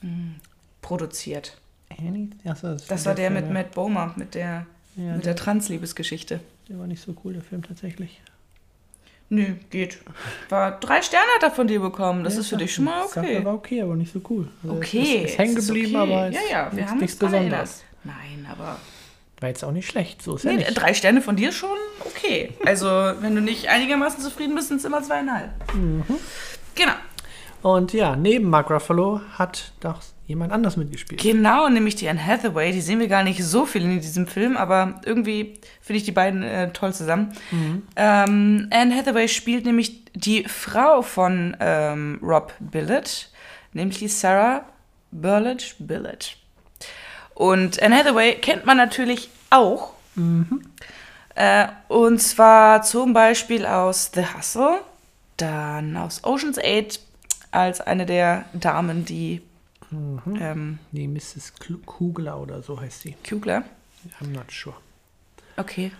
[0.02, 0.34] mh,
[0.82, 1.58] produziert.
[1.98, 2.30] Annie?
[2.44, 6.40] Achso, das, Das war der mit Film, Matt Bomer, mit der, Ja, mit der Transliebesgeschichte.
[6.68, 8.20] Der war nicht so cool, der Film tatsächlich.
[9.34, 9.98] Nö, geht.
[10.48, 12.22] War drei Sterne hat er von dir bekommen.
[12.24, 13.34] Das Ja, ist für sag- dich schon mal sag, okay.
[13.34, 14.48] der war okay, aber nicht so cool.
[14.62, 15.22] Also Okay.
[15.24, 15.96] Ist, ist hängen geblieben, okay.
[16.12, 17.16] aber ja, ist ja, wir nichts, haben nichts.
[17.16, 17.82] Besonderes.
[18.04, 18.78] Nein, aber
[19.40, 20.74] War jetzt auch nicht schlecht, so ist ja nee, nicht.
[20.74, 22.50] drei Sterne von dir schon okay.
[22.64, 22.86] Also
[23.20, 25.50] wenn du nicht einigermaßen zufrieden bist, sind es immer zweieinhalb.
[25.74, 26.04] Mhm.
[26.76, 26.92] Genau.
[27.64, 31.22] Und ja, neben Mark Ruffalo hat doch jemand anders mitgespielt.
[31.22, 32.72] Genau, nämlich die Anne Hathaway.
[32.72, 36.12] Die sehen wir gar nicht so viel in diesem Film, aber irgendwie finde ich die
[36.12, 37.32] beiden äh, toll zusammen.
[37.96, 43.30] Ähm, Anne Hathaway spielt nämlich die Frau von ähm, Rob Billett,
[43.72, 44.66] nämlich die Sarah
[45.10, 46.36] Burlage Billett.
[47.32, 49.94] Und Anne Hathaway kennt man natürlich auch.
[51.34, 54.82] Äh, und zwar zum Beispiel aus The Hustle,
[55.38, 57.00] dann aus Ocean's 8
[57.54, 59.42] als eine der Damen, die
[59.92, 61.52] ähm, Nee, Mrs.
[61.86, 63.16] Kugler oder so heißt sie.
[63.28, 63.62] Kugler.
[64.20, 64.76] I'm not sure.
[65.56, 65.92] Okay.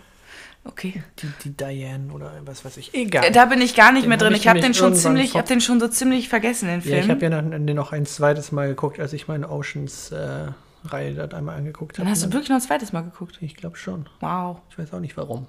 [0.65, 1.03] Okay.
[1.19, 2.95] Die, die Diane oder was weiß ich.
[2.95, 3.25] Egal.
[3.25, 4.33] Äh, Da bin ich gar nicht Den mehr drin.
[4.35, 7.01] ich habe den schon ziemlich, ich habe den schon so ziemlich vergessen, den ja, Film.
[7.05, 11.35] ich habe ja noch, den noch ein zweites Mal geguckt, als ich meine Oceans-Reihe dort
[11.35, 12.05] einmal angeguckt habe.
[12.07, 13.39] Dann hast du wirklich noch ein zweites Mal geguckt.
[13.43, 14.09] Ich glaube schon.
[14.21, 14.59] Wow.
[14.71, 15.47] Ich weiß auch nicht warum.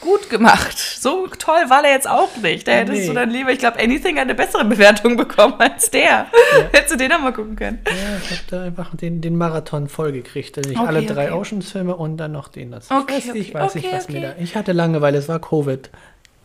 [0.00, 0.76] Gut gemacht.
[0.76, 2.66] So toll war der jetzt auch nicht.
[2.66, 3.06] Da hättest Nee.
[3.08, 6.26] du dann lieber, ich glaube, Anything eine bessere Bewertung bekommen als der.
[6.72, 7.80] Hättest du den auch mal gucken können.
[7.86, 10.58] Ja, ich habe da einfach den, den Marathon vollgekriegt.
[10.58, 11.40] Also ich Okay, alle drei okay.
[11.40, 12.92] Oceans-Filme und dann noch den dazu.
[12.92, 14.34] Okay, ich weiß, ich okay, weiß nicht, was mir da.
[14.40, 15.88] Ich hatte Langeweile, es war Covid.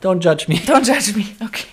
[0.03, 0.55] Don't judge me.
[0.55, 1.25] Don't judge me.
[1.45, 1.65] Okay.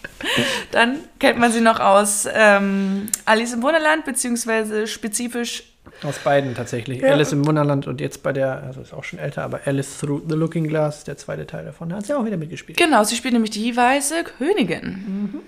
[0.73, 5.63] Dann kennt man sie noch aus ähm, Alice im Wunderland, beziehungsweise spezifisch
[6.03, 7.01] Aus beiden tatsächlich.
[7.01, 7.13] Ja.
[7.13, 10.23] Alice im Wunderland und jetzt bei der, also ist auch schon älter, aber Alice Through
[10.29, 12.79] the Looking Glass, der zweite Teil davon, da hat sie auch wieder mitgespielt.
[12.79, 15.43] Genau, sie spielt nämlich die weiße Königin.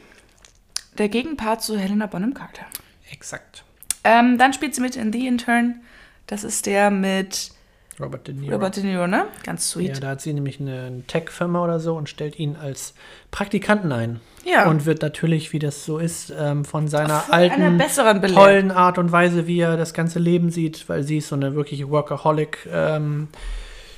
[0.96, 2.66] Der Gegenpart zu Helena Bonham Carter.
[3.10, 3.64] Exakt.
[4.04, 5.80] Ähm, dann spielt sie mit in The Intern.
[6.26, 7.50] Das ist der mit
[8.00, 8.54] Robert De Niro.
[8.54, 9.26] Robert De Niro, ne?
[9.44, 10.02] Ganz ja, sweet.
[10.02, 12.94] da hat sie nämlich eine Tech-Firma oder so und stellt ihn als
[13.30, 14.20] Praktikanten ein.
[14.44, 14.68] Ja.
[14.68, 19.12] Und wird natürlich, wie das so ist, ähm, von seiner Von alten, tollen Art und
[19.12, 23.28] Weise, wie er das ganze Leben sieht, weil sie ist so eine wirkliche Workaholic ähm,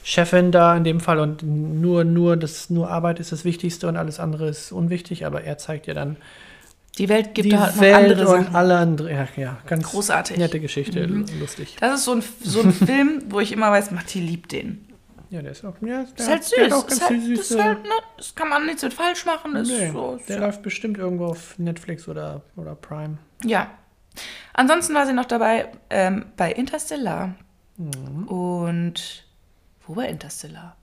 [0.02, 3.96] Chefin da in dem Fall und nur, nur, das, nur Arbeit ist das Wichtigste und
[3.96, 6.16] alles andere ist unwichtig, aber er zeigt ihr dann
[6.98, 8.56] Die Welt gibt die da halt noch Welt andere und Sachen.
[8.56, 10.36] alle andere, ja, ja, ganz Großartig.
[10.36, 11.24] nette Geschichte, Mhm.
[11.38, 11.76] lustig.
[11.80, 14.86] Das ist so ein, so ein Film, wo ich immer weiß, Matti liebt den.
[15.30, 16.78] Ja, der ist auch, ja, der, Das ist halt hat- der hat süß.
[16.82, 18.92] auch Das ganz ist halt, das süße, ist halt, ne, das kann man nichts mit
[18.92, 19.54] falsch machen.
[19.54, 20.46] Das Nee, so, der ja.
[20.46, 23.18] läuft bestimmt irgendwo auf Netflix oder, oder Prime.
[23.44, 23.70] ja.
[24.52, 27.36] Ansonsten war sie noch dabei ähm, bei Interstellar.
[27.76, 28.24] Mhm.
[28.26, 29.24] Und
[29.86, 30.76] wo war Interstellar?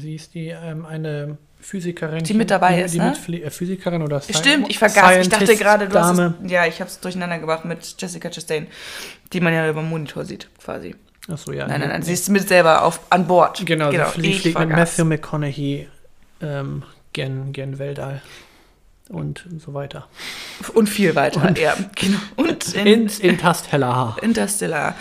[0.00, 2.22] Sie ist die ähm, eine Physikerin.
[2.24, 3.14] Die mit dabei ist, die ne?
[3.26, 5.16] Mit, äh, Physikerin oder Sci- Stimmt, ich vergaß.
[5.22, 6.34] Ich dachte Scientist gerade, du hast Dame.
[6.44, 8.66] es, Ja, ich habe es durcheinander gebracht mit Jessica Chastain,
[9.32, 10.94] die man ja über dem Monitor sieht, quasi.
[11.26, 11.66] Achso, ja.
[11.66, 13.62] Nein, nein, nein, sie ist mit selber auf, an Bord.
[13.64, 14.68] Genau, sie flie- ich fliegt mit.
[14.68, 15.88] Matthew McConaughey
[16.42, 16.82] ähm,
[17.14, 18.20] gen, gen Weltall
[19.08, 20.06] und so weiter.
[20.74, 21.74] Und viel weiter, ja.
[21.94, 22.18] Genau.
[22.36, 24.18] Und in, Ins Interstellar.
[24.22, 24.96] Interstellar.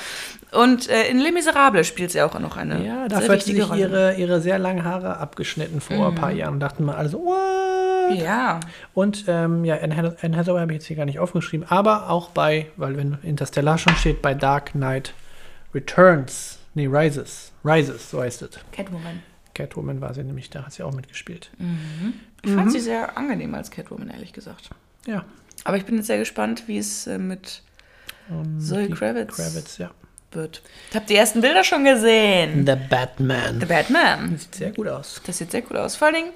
[0.54, 3.72] Und äh, in Les Miserables spielt sie auch noch eine Ja, dafür hat sie sich
[3.74, 6.60] ihre, ihre sehr langen Haare abgeschnitten vor ein paar Jahren.
[6.60, 8.18] Dachten wir also, what?
[8.18, 8.60] Ja,
[8.94, 12.10] Und ähm, ja, Anne Hath- Anne Hathaway habe ich jetzt hier gar nicht aufgeschrieben, aber
[12.10, 15.14] auch bei, weil wenn Interstellar schon steht, bei Dark Knight
[15.74, 18.52] Returns, nee, Rises, Rises, so heißt es.
[18.72, 19.22] Catwoman.
[19.56, 21.50] Catwoman war sie nämlich, da hat sie auch mitgespielt.
[22.44, 24.70] Ich fand sie sehr angenehm als Catwoman, ehrlich gesagt.
[25.08, 25.24] Ja.
[25.64, 27.62] Aber ich bin jetzt sehr gespannt, wie es äh, mit
[28.60, 29.92] Zoe die Kravitz, Kravitz, ja.
[30.36, 30.62] Wird.
[30.90, 32.66] Ich habe die ersten Bilder schon gesehen.
[32.66, 33.60] The Batman.
[33.60, 34.38] The Batman.
[34.38, 35.22] Sieht sehr gut aus.
[35.26, 35.96] Das sieht sehr cool aus.
[35.96, 36.30] Vor allen Dingen,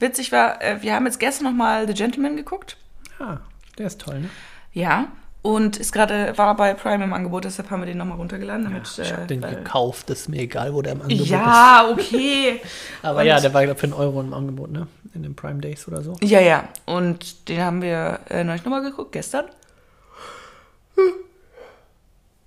[0.00, 2.76] witzig war, äh, wir haben jetzt gestern noch mal The Gentleman geguckt.
[3.18, 3.38] Ah,
[3.78, 4.30] der ist toll, ne?
[4.72, 5.08] Ja.
[5.42, 8.64] Und ist gerade, war bei Prime im Angebot, deshalb haben wir den nochmal runtergeladen.
[8.64, 11.30] Damit, Ich habe den weil- gekauft, ist mir egal, wo der im Angebot ist.
[11.30, 12.62] Ja, okay.
[13.02, 14.86] Aber Und- ja, der war glaub, für einen Euro im Angebot, ne?
[15.12, 16.16] In den Prime Days oder so.
[16.22, 16.66] Ja, ja.
[16.86, 19.44] Und den haben wir äh, neulich nochmal geguckt, gestern.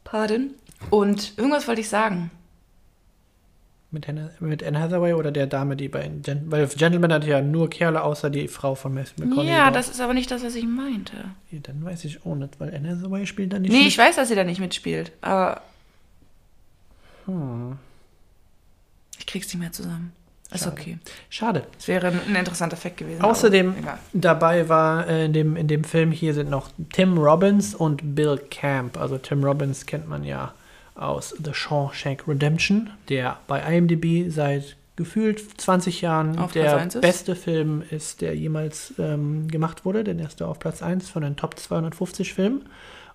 [0.03, 0.51] Pardon.
[0.89, 2.31] Und irgendwas wollte ich sagen.
[3.89, 7.41] Mit, Anne, mit Anne Hathaway oder der Dame, die bei Gen Weil Gentleman hat ja
[7.41, 9.47] nur Kerle, außer die Frau von Matthew McConaughey.
[9.49, 9.71] ja, war.
[9.71, 11.13] das ist aber nicht das, was ich meinte.
[11.51, 13.87] Ja, dann weiß ich auch nicht, weil Anne Hathaway spielt dann nicht Nee, mit.
[13.87, 15.13] ich weiß, dass sie da nicht mitspielt.
[15.21, 15.61] Aber
[19.19, 20.11] Ich krieg's nicht mehr zusammen.
[20.51, 20.71] Ist Schade.
[20.79, 20.97] okay.
[21.29, 21.63] Schade.
[21.77, 23.21] Es wäre ein interessanter Fact gewesen.
[23.21, 23.75] Außerdem
[24.13, 28.37] dabei war äh, in, dem, in dem Film hier sind noch Tim Robbins und Bill
[28.49, 28.97] Camp.
[28.97, 30.53] Also Tim Robbins kennt man ja
[30.97, 37.83] aus The Shawshank Redemption, der bei IMDb seit gefühlt 20 Jahren Auf der beste Film
[37.89, 40.03] ist, der jemals ähm, gemacht wurde.
[40.03, 42.67] Denn er ist da auf Platz 1 von den Top 250 Filmen.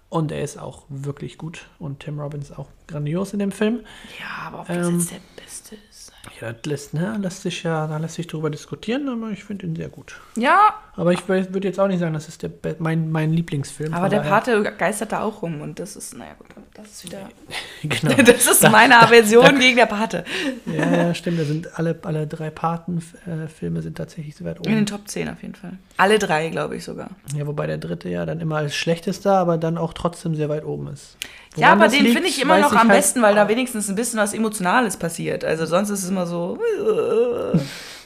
[0.08, 1.66] Und er ist auch wirklich gut.
[1.78, 3.80] Und Tim Robbins auch grandios in dem Film.
[4.20, 6.12] Ja, aber ob Ähm, das jetzt der Beste ist.
[6.40, 9.66] Ja, das lässt, ne, lässt sich ja, da lässt sich drüber diskutieren, aber ich finde
[9.66, 10.20] ihn sehr gut.
[10.36, 13.94] Ja, Aber ich würde jetzt auch nicht sagen, das ist der, mein, mein Lieblingsfilm.
[13.94, 17.28] aber der Pate geistert da auch rum und das ist, naja gut, das ist wieder.
[17.82, 18.14] genau.
[18.22, 20.24] Das ist meine Aversion gegen der Pate.
[20.66, 21.40] ja, ja, stimmt.
[21.40, 24.86] Da sind alle, alle drei Paten-Filme sind tatsächlich so weit In den oben.
[24.86, 25.78] Top 10 auf jeden Fall.
[25.96, 27.10] Alle drei, glaube ich sogar.
[27.34, 30.64] Ja, wobei der dritte ja dann immer als schlechtester, aber dann auch trotzdem sehr weit
[30.64, 31.16] oben ist.
[31.56, 33.88] ja, Woran aber das den finde ich immer noch am halt besten, weil da wenigstens
[33.88, 35.42] ein bisschen was Emotionales passiert.
[35.42, 36.58] Also sonst ist es immer so.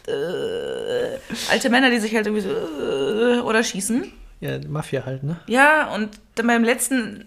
[0.07, 1.19] Äh,
[1.51, 2.51] alte Männer, die sich halt irgendwie so.
[2.51, 4.12] Äh, oder schießen.
[4.40, 5.40] Ja, Mafia halt, ne?
[5.47, 7.25] Ja, und dann beim letzten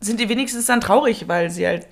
[0.00, 1.86] sind die wenigstens dann traurig, weil sie halt.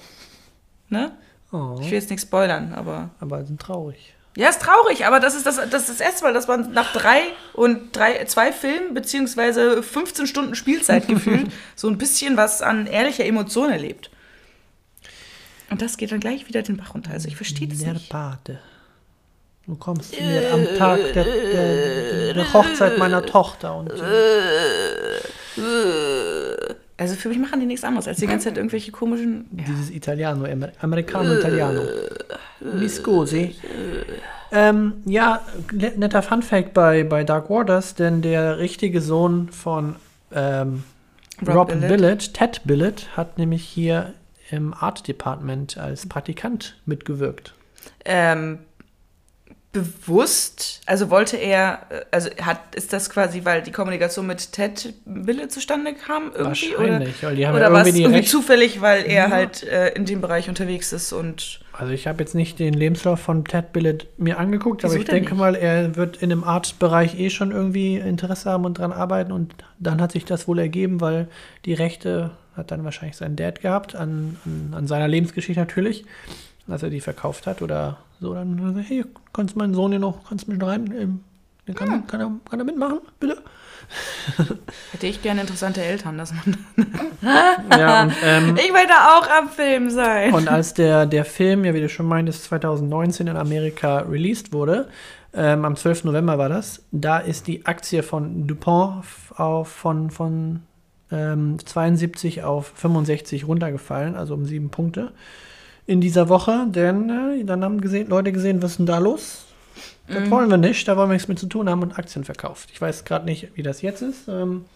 [0.88, 1.12] Ne?
[1.52, 3.10] Oh, Ich will jetzt nichts spoilern, aber.
[3.20, 4.14] aber sind traurig.
[4.36, 6.92] Ja, ist traurig, aber das ist das, das, ist das erste Mal, dass man nach
[6.92, 7.20] drei
[7.52, 13.24] und drei, zwei Filmen beziehungsweise 15 Stunden Spielzeit gefühlt so ein bisschen was an ehrlicher
[13.24, 14.10] Emotion erlebt.
[15.70, 17.12] Und das geht dann gleich wieder den Bach runter.
[17.12, 18.12] Also ich verstehe das Der nicht.
[19.66, 23.90] Du kommst zu mir am Tag der, der, der Hochzeit meiner Tochter und
[26.96, 29.46] Also für mich machen die nichts anderes, als die ganze Zeit irgendwelche komischen.
[29.56, 29.64] Ja.
[29.68, 31.80] Dieses Italiano, Amer Americano Italiano.
[32.60, 33.56] Mi scusi.
[34.52, 35.40] Ähm, ja,
[35.72, 39.96] ne- netter Funfact bei, bei Dark Waters, denn der richtige Sohn von
[40.32, 40.84] ähm,
[41.44, 41.88] Rob Rob, Billett.
[41.88, 42.34] Billett.
[42.34, 44.14] Ted Billett, hat nämlich hier
[44.50, 47.54] im Art Department als Praktikant mitgewirkt.
[48.04, 48.60] Ähm,
[49.74, 55.48] bewusst, also wollte er, also hat, ist das quasi, weil die Kommunikation mit Ted Bille
[55.48, 56.72] zustande kam irgendwie?
[56.76, 60.06] Wahrscheinlich, weil die haben oder ja irgendwie irgendwie Rechte- zufällig, weil er halt äh, in
[60.06, 64.06] dem Bereich unterwegs ist und Also ich habe jetzt nicht den Lebenslauf von Ted Billett
[64.16, 65.38] mir angeguckt, aber ich denke nicht?
[65.38, 69.54] mal, er wird in dem Art-Bereich eh schon irgendwie Interesse haben und dran arbeiten und
[69.78, 71.28] dann hat sich das wohl ergeben, weil
[71.64, 76.04] die Rechte hat dann wahrscheinlich sein Dad gehabt, an, an, an seiner Lebensgeschichte natürlich,
[76.68, 80.48] als er die verkauft hat oder so, dann hey, kannst meinen Sohn hier noch, kannst
[80.48, 81.20] mich rein, ähm,
[81.74, 83.36] kann, kann, er, kann er mitmachen, bitte?
[84.92, 86.56] hätte ich gerne interessante Eltern, dass man.
[87.70, 90.32] Ja, und, ähm, Ich will da auch am Film sein.
[90.32, 94.88] Und als der, der Film, ja, wie du schon meintest, 2019 in Amerika released wurde,
[95.34, 96.04] ähm, am 12.
[96.04, 99.04] November war das, da ist die Aktie von DuPont
[99.36, 100.62] auf, von, von
[101.10, 105.12] ähm, 72 auf 65 runtergefallen, also um sieben Punkte
[105.86, 109.46] in dieser Woche, denn äh, dann haben gesehen, Leute gesehen, was ist denn da los?
[110.06, 112.68] Das wollen wir nicht, da wollen wir nichts mit zu tun haben und Aktien verkauft.
[112.72, 114.66] Ich weiß gerade nicht, wie das jetzt ist, ähm,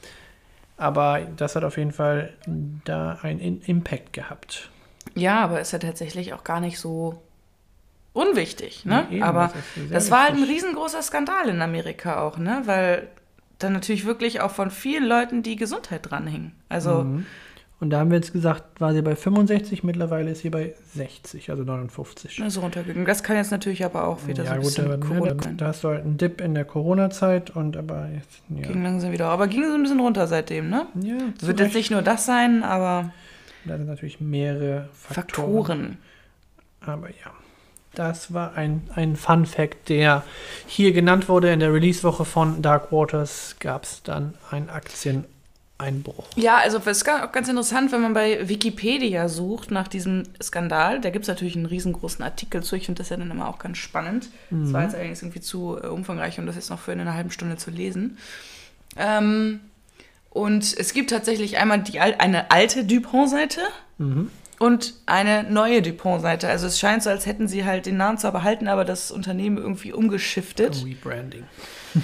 [0.79, 2.33] aber das hat auf jeden Fall
[2.85, 4.71] da einen In- Impact gehabt.
[5.15, 7.21] Ja, aber ist ja tatsächlich auch gar nicht so
[8.13, 9.07] unwichtig, ne?
[9.11, 12.63] Ja, eben, aber das das war halt ein riesengroßer Skandal in Amerika auch, ne?
[12.65, 13.09] Weil
[13.59, 16.53] dann natürlich wirklich auch von vielen Leuten die Gesundheit dranhing.
[16.69, 17.27] Also Mhm.
[17.81, 21.51] Und da haben wir jetzt gesagt, war sie bei 65, mittlerweile ist sie bei 60,
[21.51, 22.41] also 59.
[22.41, 23.07] ne, so runtergegangen.
[23.07, 25.43] Das kann jetzt natürlich aber auch wieder so ja, ein gut, bisschen aber, Corona ne,
[25.43, 25.57] sein.
[25.57, 28.67] da hast du halt einen Dip in der Corona-Zeit und aber jetzt, ja.
[28.67, 29.29] Ging langsam wieder.
[29.29, 30.87] Aber ging so ein bisschen runter seitdem, ne?
[31.01, 33.13] ja Wird jetzt nicht nur das sein, aber
[33.65, 35.17] Da sind natürlich mehrere Faktoren.
[35.25, 35.99] Faktoren.
[36.81, 37.33] Aber ja,
[37.95, 40.25] das war ein, ein Fun-Fact, der
[40.67, 41.53] hier genannt wurde.
[41.53, 44.69] In der Release-Woche von Dark Waters gab es dann einen
[45.79, 46.27] Aktieneinbruch.
[46.37, 51.01] Ja, also es ist ganz interessant, wenn man bei Wikipedia sucht nach diesem Skandal.
[51.01, 52.77] Da gibt es natürlich einen riesengroßen Artikel zu.
[52.77, 54.29] Ich finde das ja dann immer auch ganz spannend.
[54.51, 57.31] Das war jetzt allerdings irgendwie zu äh, umfangreich, um das jetzt noch für eine halbe
[57.31, 58.19] Stunde zu lesen.
[58.97, 59.61] Ähm,
[60.31, 63.61] und es gibt tatsächlich einmal die, eine alte Dupont-Seite
[64.59, 66.49] und eine neue Dupont-Seite.
[66.49, 69.57] Also es scheint so, als hätten sie halt den Namen zwar behalten, aber das Unternehmen
[69.57, 70.85] irgendwie umgeschiftet.
[70.85, 71.45] Rebranding.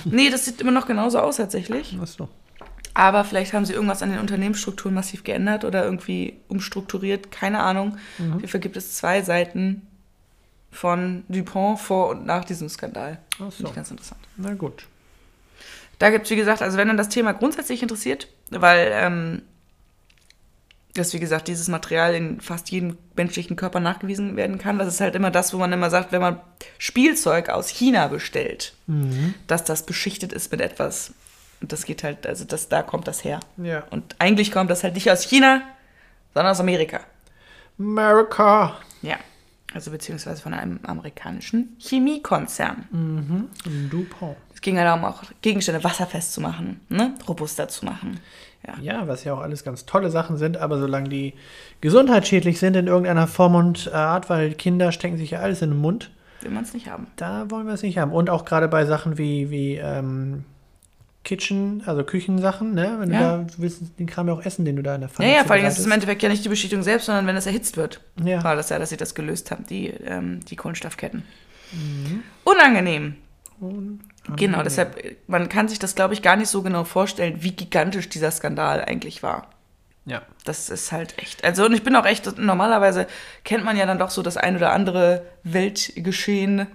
[0.05, 1.97] Nee, das sieht immer noch genauso aus tatsächlich.
[2.01, 2.29] Achso.
[2.95, 7.33] Aber vielleicht haben sie irgendwas an den Unternehmensstrukturen massiv geändert oder irgendwie umstrukturiert.
[7.33, 7.97] Keine Ahnung.
[8.19, 9.83] Auf jeden Fall gibt es zwei Seiten
[10.71, 13.19] von Dupont vor und nach diesem Skandal.
[13.35, 13.67] Ach Finde so.
[13.67, 14.21] ich ganz interessant.
[14.37, 14.87] Na gut.
[15.99, 19.43] Da gibt es, wie gesagt, also wenn dann das Thema grundsätzlich interessiert, weil ähm,
[20.95, 24.79] dass, wie gesagt, dieses Material in fast jedem menschlichen Körper nachgewiesen werden kann.
[24.79, 26.41] Das ist halt immer das, wo man immer sagt, wenn man
[26.79, 28.75] Spielzeug aus China bestellt,
[29.49, 31.13] dass das beschichtet ist mit etwas.
[31.65, 33.41] Und das geht halt, also das, da kommt das her.
[33.57, 33.85] Ja.
[33.89, 35.63] Und eigentlich kommt das halt nicht aus China,
[36.35, 37.01] sondern aus Amerika.
[37.79, 38.77] America.
[39.01, 39.17] Ja.
[39.73, 42.87] Also beziehungsweise von einem amerikanischen Chemiekonzern.
[42.91, 43.49] Mhm.
[43.89, 44.37] DuPont.
[44.53, 47.15] Es ging ja darum, auch Gegenstände wasserfest zu machen, ne?
[47.27, 48.21] robuster zu machen.
[48.67, 48.75] Ja.
[48.83, 51.33] Ja, was ja auch alles ganz tolle Sachen sind, aber solange die
[51.81, 55.81] gesundheitsschädlich sind in irgendeiner Form und Art, weil Kinder stecken sich ja alles in den
[55.81, 56.11] Mund,
[56.43, 57.07] Will man es nicht haben.
[57.17, 58.13] da wollen wir es nicht haben.
[58.13, 60.45] Und auch gerade bei Sachen wie, wie ähm,
[61.25, 62.97] Kitchen, also Küchensachen, ne?
[63.01, 63.21] Wenn du Ja.
[63.39, 65.37] da du willst den Kram ja auch essen, den du da in der Pfanne Ja,
[65.39, 65.93] ja, vor allem ist es im.
[65.93, 68.01] Endeffekt ja nicht die Beschichtung selbst, sondern wenn es erhitzt wird.
[68.23, 68.45] Ja.
[68.45, 71.23] War das ja, dass sie das gelöst haben, die, ähm, die Kohlenstoffketten.
[71.73, 72.23] Mhm.
[72.45, 73.17] Unangenehm.
[73.61, 74.01] Und-
[74.37, 78.09] Genau, deshalb, man kann sich das, glaube ich, gar nicht so genau vorstellen, wie gigantisch
[78.09, 79.49] dieser Skandal eigentlich war.
[80.07, 80.23] Ja.
[80.45, 81.45] Das ist halt echt.
[81.45, 83.07] Also, und ich bin auch echt, normalerweise
[83.45, 86.67] kennt man ja dann doch so das ein oder andere Weltgeschehen.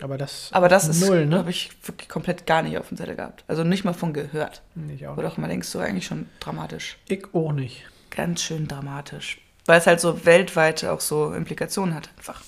[0.00, 1.28] Aber das, Aber das ist, null, ne?
[1.28, 3.44] glaube ich, wirklich komplett gar nicht auf dem Zettel gehabt.
[3.48, 4.62] Also nicht mal von gehört.
[4.74, 6.98] Nicht auch Wo du auch immer denkst, so eigentlich schon dramatisch.
[7.08, 7.84] Ich auch nicht.
[8.10, 9.40] Ganz schön dramatisch.
[9.66, 12.42] Weil es halt so weltweit auch so Implikationen hat, einfach.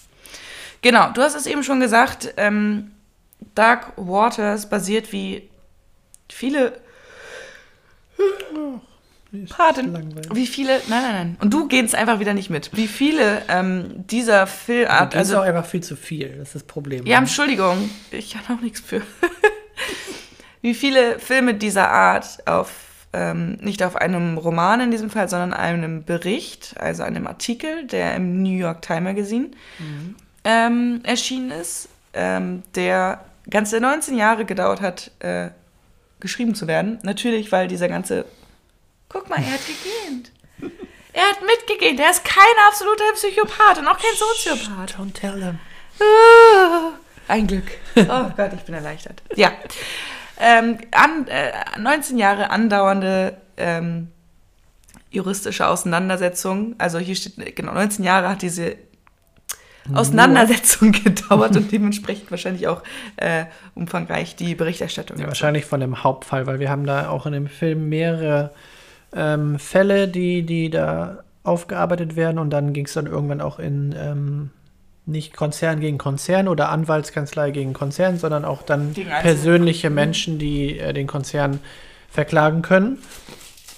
[0.83, 2.93] Genau, du hast es eben schon gesagt, ähm,
[3.55, 5.51] Dark Waters basiert wie
[6.29, 6.81] viele.
[9.93, 10.29] Langweilig.
[10.33, 10.81] Wie viele.
[10.89, 11.37] Nein, nein, nein.
[11.41, 12.71] Und du gehst einfach wieder nicht mit.
[12.73, 15.15] Wie viele ähm, dieser Filmart.
[15.15, 17.07] Das ist auch einfach viel zu viel, das ist das Problem.
[17.07, 19.03] ja, Entschuldigung, ich kann auch nichts für.
[20.63, 22.87] Wie viele Filme dieser Art auf.
[23.13, 28.15] Ähm, nicht auf einem Roman in diesem Fall, sondern einem Bericht, also einem Artikel, der
[28.15, 29.49] im New York Times Magazine
[30.45, 35.49] ähm, erschienen ist, ähm, der ganze 19 Jahre gedauert hat, äh,
[36.21, 36.99] geschrieben zu werden.
[37.03, 38.27] Natürlich, weil dieser ganze.
[39.11, 40.31] Guck mal, er hat gegähnt.
[41.13, 41.99] Er hat mitgegähnt.
[42.01, 44.95] Er ist kein absoluter Psychopath und auch kein Soziopath.
[44.97, 45.59] Don't tell them.
[46.01, 46.93] Ah,
[47.29, 47.65] Ein Glück.
[47.97, 49.23] Oh Gott, ich bin erleichtert.
[49.35, 49.53] Ja.
[50.39, 54.09] Ähm, an, äh, 19 Jahre andauernde ähm,
[55.11, 56.77] juristische Auseinandersetzung.
[56.79, 58.77] Also hier steht, genau, 19 Jahre hat diese
[59.93, 62.83] Auseinandersetzung gedauert und dementsprechend wahrscheinlich auch
[63.17, 65.19] äh, umfangreich die Berichterstattung.
[65.19, 68.53] Ja, wahrscheinlich von dem Hauptfall, weil wir haben da auch in dem Film mehrere
[69.15, 73.95] ähm, Fälle, die, die da aufgearbeitet werden und dann ging es dann irgendwann auch in
[73.99, 74.51] ähm,
[75.07, 80.93] nicht Konzern gegen Konzern oder Anwaltskanzlei gegen Konzern, sondern auch dann persönliche Menschen, die äh,
[80.93, 81.61] den Konzern
[82.11, 82.99] verklagen können.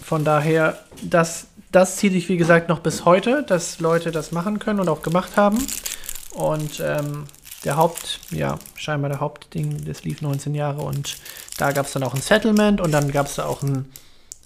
[0.02, 4.58] Von daher, das, das zieht sich wie gesagt noch bis heute, dass Leute das machen
[4.58, 5.58] können und auch gemacht haben.
[6.34, 7.24] Und ähm,
[7.64, 11.16] der Haupt, ja, scheinbar der Hauptding, das lief 19 Jahre und
[11.58, 13.90] da gab es dann auch ein Settlement und dann gab es da auch ein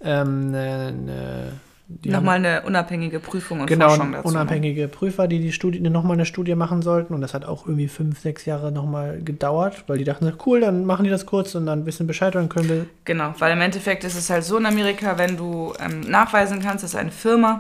[0.07, 1.53] ähm, ne, ne,
[1.89, 4.29] die Nochmal eine unabhängige Prüfung und genau, Forschung dazu.
[4.29, 4.35] ne?
[4.35, 7.15] unabhängige Prüfer, die die Studie, nochmal eine Studie machen sollten.
[7.15, 10.85] Und das hat auch irgendwie fünf, sechs Jahre nochmal gedauert, weil die dachten, cool, dann
[10.85, 12.87] machen die das kurz und dann wissen Bescheid, dann können wir.
[13.05, 16.83] Genau, weil im Endeffekt ist es halt so in Amerika, wenn du ähm, nachweisen kannst,
[16.83, 17.59] dass eine Firma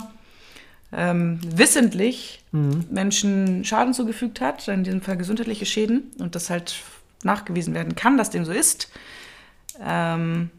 [0.92, 2.42] ähm, wissentlich
[2.90, 6.76] Menschen Schaden zugefügt hat, in diesem Fall gesundheitliche Schäden, und das halt
[7.22, 8.90] nachgewiesen werden kann, dass dem so ist,
[9.84, 10.50] ähm,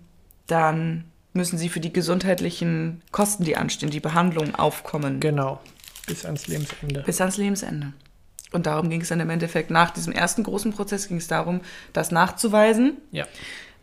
[0.46, 1.06] dann
[1.38, 5.20] müssen sie für die gesundheitlichen Kosten, die anstehen, die Behandlung aufkommen.
[5.20, 5.62] Genau,
[6.06, 7.04] bis ans Lebensende.
[7.04, 7.94] Bis ans Lebensende.
[8.52, 11.62] Und darum ging es dann im Endeffekt nach diesem ersten großen Prozess ging es darum,
[11.94, 12.98] das nachzuweisen.
[13.12, 13.26] Ja.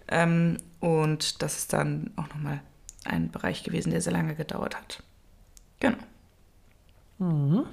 [0.08, 2.60] Ähm, und das ist dann auch nochmal
[3.04, 5.02] ein Bereich gewesen, der sehr lange gedauert hat.
[5.80, 5.98] Genau.
[7.18, 7.64] Mhm.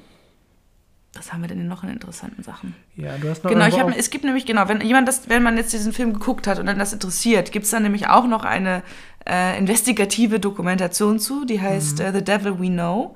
[1.14, 2.74] Was haben wir denn noch in interessanten Sachen?
[2.96, 5.28] Ja, du hast noch Genau, ich irgendwo hab, es gibt nämlich, genau, wenn jemand das,
[5.28, 8.08] wenn man jetzt diesen Film geguckt hat und dann das interessiert, gibt es dann nämlich
[8.08, 8.82] auch noch eine
[9.28, 12.06] äh, investigative Dokumentation zu, die heißt Mhm.
[12.06, 13.16] äh, The Devil We Know.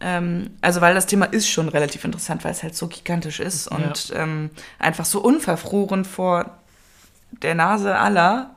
[0.00, 3.68] Ähm, also, weil das Thema ist schon relativ interessant, weil es halt so gigantisch ist
[3.68, 6.56] und ähm, einfach so unverfroren vor
[7.42, 8.50] der Nase aller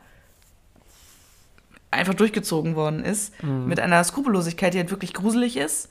[1.91, 3.67] einfach durchgezogen worden ist, Mhm.
[3.67, 5.89] mit einer Skrupellosigkeit, die halt wirklich gruselig ist.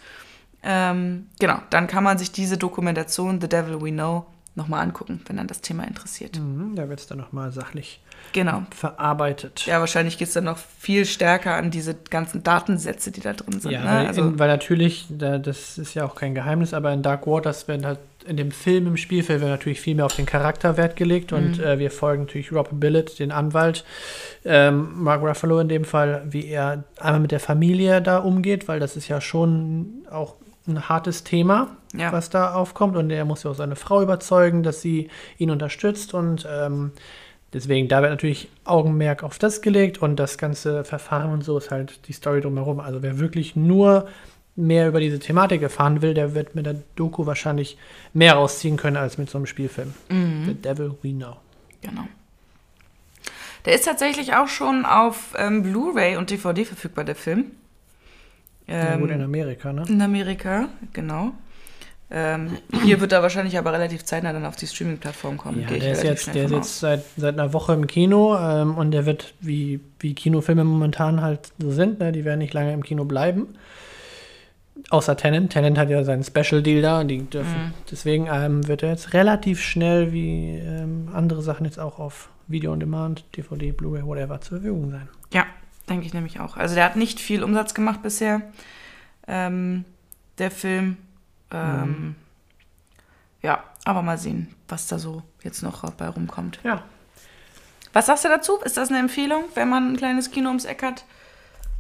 [0.64, 5.38] Ähm, genau, dann kann man sich diese Dokumentation The Devil We Know nochmal angucken, wenn
[5.38, 6.38] dann das Thema interessiert.
[6.38, 8.00] Mhm, da wird es dann nochmal sachlich
[8.32, 8.62] Genau.
[8.70, 9.64] verarbeitet.
[9.66, 13.60] Ja, wahrscheinlich geht es dann noch viel stärker an diese ganzen Datensätze, die da drin
[13.60, 13.70] sind.
[13.72, 13.86] Ja, ne?
[13.86, 17.26] weil, also, in, weil natürlich, da, das ist ja auch kein Geheimnis, aber in Dark
[17.26, 20.76] Waters werden halt in dem Film, im Spielfilm, wird natürlich viel mehr auf den Charakter
[20.76, 21.64] Wert gelegt und Mhm.
[21.64, 23.84] äh, wir folgen natürlich Rob Billett, den Anwalt,
[24.44, 28.78] ähm, Mark Ruffalo in dem Fall, wie er einmal mit der Familie da umgeht, weil
[28.80, 30.36] das ist ja schon auch
[30.68, 32.10] ein hartes Thema, Ja.
[32.12, 36.14] was da aufkommt und er muss ja auch seine Frau überzeugen, dass sie ihn unterstützt
[36.14, 36.92] und ähm,
[37.54, 41.70] Deswegen, da wird natürlich Augenmerk auf das gelegt und das ganze Verfahren und so ist
[41.70, 42.80] halt die Story drumherum.
[42.80, 44.08] Also wer wirklich nur
[44.56, 47.76] mehr über diese Thematik erfahren will, der wird mit der Doku wahrscheinlich
[48.14, 49.92] mehr rausziehen können als mit so einem Spielfilm.
[50.08, 50.44] Mhm.
[50.46, 51.36] The Devil We Know.
[51.82, 52.04] genau.
[53.66, 57.52] Der ist tatsächlich auch schon auf ähm, Blu-ray und DVD verfügbar, der Film.
[58.66, 59.84] ja, gut, Ähm, in Amerika, ne?
[59.88, 61.32] In Amerika, genau.
[62.14, 65.62] Ähm, hier wird er wahrscheinlich aber relativ zeitnah dann auf die Streaming-Plattform kommen.
[65.62, 68.90] Ja, der ist jetzt, der ist jetzt seit, seit einer Woche im Kino ähm, und
[68.90, 72.82] der wird, wie, wie Kinofilme momentan halt so sind, ne, die werden nicht lange im
[72.82, 73.56] Kino bleiben.
[74.90, 75.52] Außer Tenant.
[75.52, 77.68] Tenant hat ja seinen Special Deal da und die dürfen.
[77.68, 77.74] Mhm.
[77.90, 82.72] Deswegen ähm, wird er jetzt relativ schnell wie ähm, andere Sachen jetzt auch auf Video
[82.72, 85.08] on Demand, DVD, Blu-ray, whatever zur Verfügung sein.
[85.32, 85.46] Ja,
[85.88, 86.58] denke ich nämlich auch.
[86.58, 88.42] Also der hat nicht viel Umsatz gemacht bisher,
[89.26, 89.86] ähm,
[90.36, 90.98] der Film.
[91.52, 92.14] Ähm, Mhm.
[93.42, 96.60] Ja, aber mal sehen, was da so jetzt noch bei rumkommt.
[96.62, 96.82] Ja.
[97.92, 98.58] Was sagst du dazu?
[98.64, 101.04] Ist das eine Empfehlung, wenn man ein kleines Kino ums Eck hat?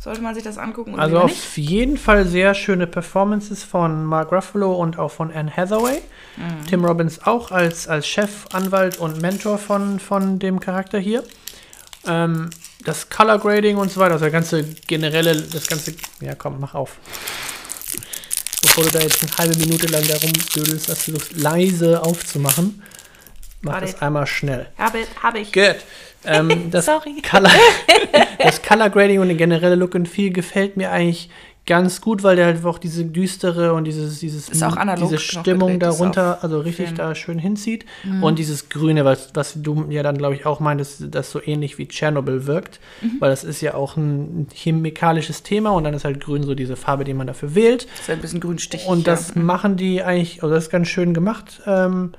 [0.00, 4.32] Sollte man sich das angucken oder Also auf jeden Fall sehr schöne Performances von Mark
[4.32, 6.02] Ruffalo und auch von Anne Hathaway.
[6.36, 6.66] Mhm.
[6.66, 11.22] Tim Robbins auch als, als Chef, Anwalt und Mentor von, von dem Charakter hier.
[12.04, 12.50] Ähm,
[12.84, 16.74] das Color Grading und so weiter, also der ganze generelle, das ganze, ja komm, mach
[16.74, 16.98] auf.
[18.74, 22.82] Bevor du da jetzt eine halbe Minute lang da rumdödelst, das so leise aufzumachen,
[23.60, 23.84] mach Warte.
[23.84, 24.66] das einmal schnell.
[24.78, 25.52] Habe, habe ich.
[25.52, 25.76] Good.
[26.24, 27.20] Ähm, das, Sorry.
[27.20, 27.50] Color,
[28.38, 31.28] das Color Grading und der generelle Look and Feel gefällt mir eigentlich
[31.64, 36.58] ganz gut, weil der halt auch diese düstere und dieses, dieses diese Stimmung darunter, also
[36.58, 36.96] richtig Film.
[36.96, 37.86] da schön hinzieht.
[38.20, 41.78] Und dieses Grüne, was, was du ja dann, glaube ich, auch meintest, das so ähnlich
[41.78, 42.80] wie Tschernobyl wirkt,
[43.20, 46.76] weil das ist ja auch ein chemikalisches Thema und dann ist halt grün so diese
[46.76, 47.86] Farbe, die man dafür wählt.
[47.92, 48.88] Das ist ein bisschen grünstichig.
[48.88, 49.40] Und das ja.
[49.40, 51.62] machen die eigentlich, also das ist ganz schön gemacht.
[51.66, 52.12] Ähm,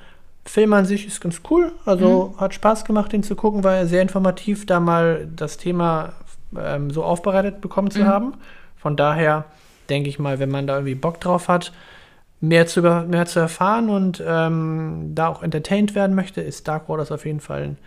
[0.45, 1.71] Film an sich ist ganz cool.
[1.85, 6.13] Also hat Spaß gemacht, den zu gucken, weil er sehr informativ da mal das Thema
[6.57, 8.33] ähm, so aufbereitet bekommen zu haben.
[8.83, 9.45] Von daher
[9.89, 11.71] denke ich mal, wenn man da irgendwie Bock drauf hat,
[12.41, 17.09] mehr zu, mehr zu erfahren und ähm, da auch entertained werden möchte, ist Dark Waters
[17.09, 17.77] auf jeden Fall ein,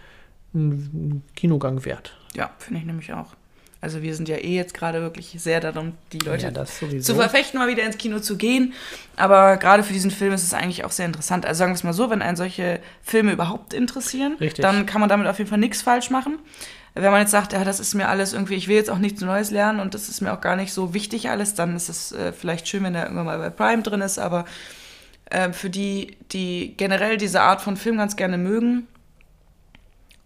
[0.54, 2.16] ein Kinogang wert.
[2.34, 3.34] Ja, finde ich nämlich auch.
[3.82, 7.60] Also wir sind ja eh jetzt gerade wirklich sehr darum, die Leute ja, zu verfechten,
[7.60, 8.72] mal wieder ins Kino zu gehen.
[9.16, 11.44] Aber gerade für diesen Film ist es eigentlich auch sehr interessant.
[11.44, 14.62] Also sagen wir es mal so, wenn einen solche Filme überhaupt interessieren, Richtig.
[14.62, 16.38] dann kann man damit auf jeden Fall nichts falsch machen.
[16.98, 19.20] Wenn man jetzt sagt, ja, das ist mir alles irgendwie, ich will jetzt auch nichts
[19.20, 22.12] Neues lernen und das ist mir auch gar nicht so wichtig alles, dann ist es
[22.12, 24.18] äh, vielleicht schön, wenn er irgendwann mal bei Prime drin ist.
[24.18, 24.46] Aber
[25.26, 28.86] äh, für die, die generell diese Art von Film ganz gerne mögen,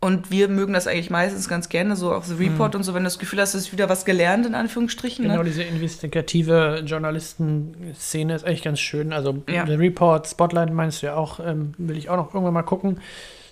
[0.02, 3.02] und wir mögen das eigentlich meistens ganz gerne, so auch The Report und so, wenn
[3.02, 5.24] du das Gefühl hast, es ist wieder was gelernt, in Anführungsstrichen.
[5.26, 5.44] Genau, Ne?
[5.44, 9.12] diese investigative Journalisten-Szene ist eigentlich ganz schön.
[9.12, 9.66] Also Ja.
[9.66, 12.98] The Report, Spotlight meinst du ja auch, ähm, will ich auch noch irgendwann mal gucken.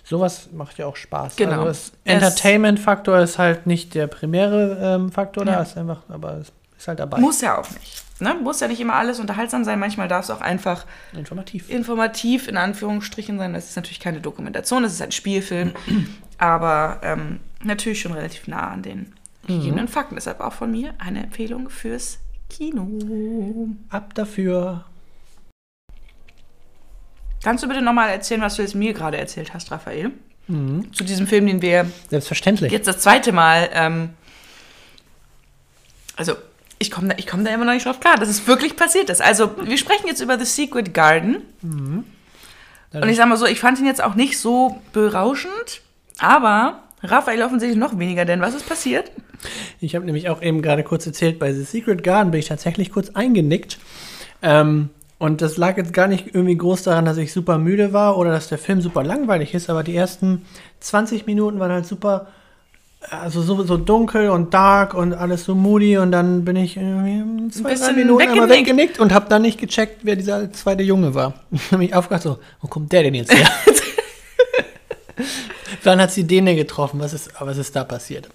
[0.09, 1.35] Sowas macht ja auch Spaß.
[1.35, 1.65] Genau.
[1.65, 5.57] Also Entertainment-Faktor ist halt nicht der primäre ähm, Faktor Ja.
[5.57, 7.19] da, ist einfach, aber es ist halt dabei.
[7.19, 8.03] Muss ja auch nicht.
[8.19, 8.33] Ne?
[8.33, 9.79] Muss ja nicht immer alles unterhaltsam sein.
[9.79, 11.69] Manchmal darf es auch einfach Informativ.
[11.69, 13.53] informativ in Anführungsstrichen sein.
[13.53, 15.73] Das ist natürlich keine Dokumentation, das ist ein Spielfilm.
[16.39, 19.13] aber ähm, natürlich schon relativ nah an den
[19.45, 20.15] gegebenen Fakten.
[20.15, 22.17] Deshalb auch von mir eine Empfehlung fürs
[22.49, 23.69] Kino.
[23.89, 24.85] Ab dafür.
[27.43, 30.11] Kannst du bitte nochmal erzählen, was du jetzt mir gerade erzählt hast, Raphael?
[30.47, 30.91] Mhm.
[30.93, 32.71] Zu diesem Film, den wir Selbstverständlich.
[32.71, 33.69] jetzt das zweite Mal.
[33.73, 34.09] Ähm,
[36.15, 36.33] also,
[36.79, 39.09] ich komme da, ich komm da immer noch nicht drauf klar, dass es wirklich passiert
[39.09, 39.21] ist.
[39.21, 41.43] Also, wir sprechen jetzt über The Secret Garden.
[42.91, 45.81] Und ich sag mal so, ich fand ihn jetzt auch nicht so berauschend,
[46.17, 49.11] aber Raphael offensichtlich noch weniger, denn was ist passiert?
[49.79, 52.91] Ich habe nämlich auch eben gerade kurz erzählt, bei The Secret Garden bin ich tatsächlich
[52.91, 53.77] kurz eingenickt.
[54.41, 54.89] Ähm,
[55.19, 58.31] und das lag jetzt gar nicht irgendwie groß daran, dass ich super müde war oder
[58.31, 60.45] dass der Film super langweilig ist, aber die ersten
[60.79, 62.27] 20 Minuten waren halt super,
[63.01, 67.49] also so, so dunkel und dark und alles so moody und dann bin ich irgendwie
[67.49, 68.67] zwei, drei Minuten einmal weggenickt.
[68.69, 71.33] weggenickt und habe dann nicht gecheckt, wer dieser zweite Junge war.
[71.67, 73.49] Habe mich aufgedacht so, wo kommt der denn jetzt her?
[75.83, 77.01] Wann hat sie den denn getroffen?
[77.01, 78.29] Was ist, was ist da passiert?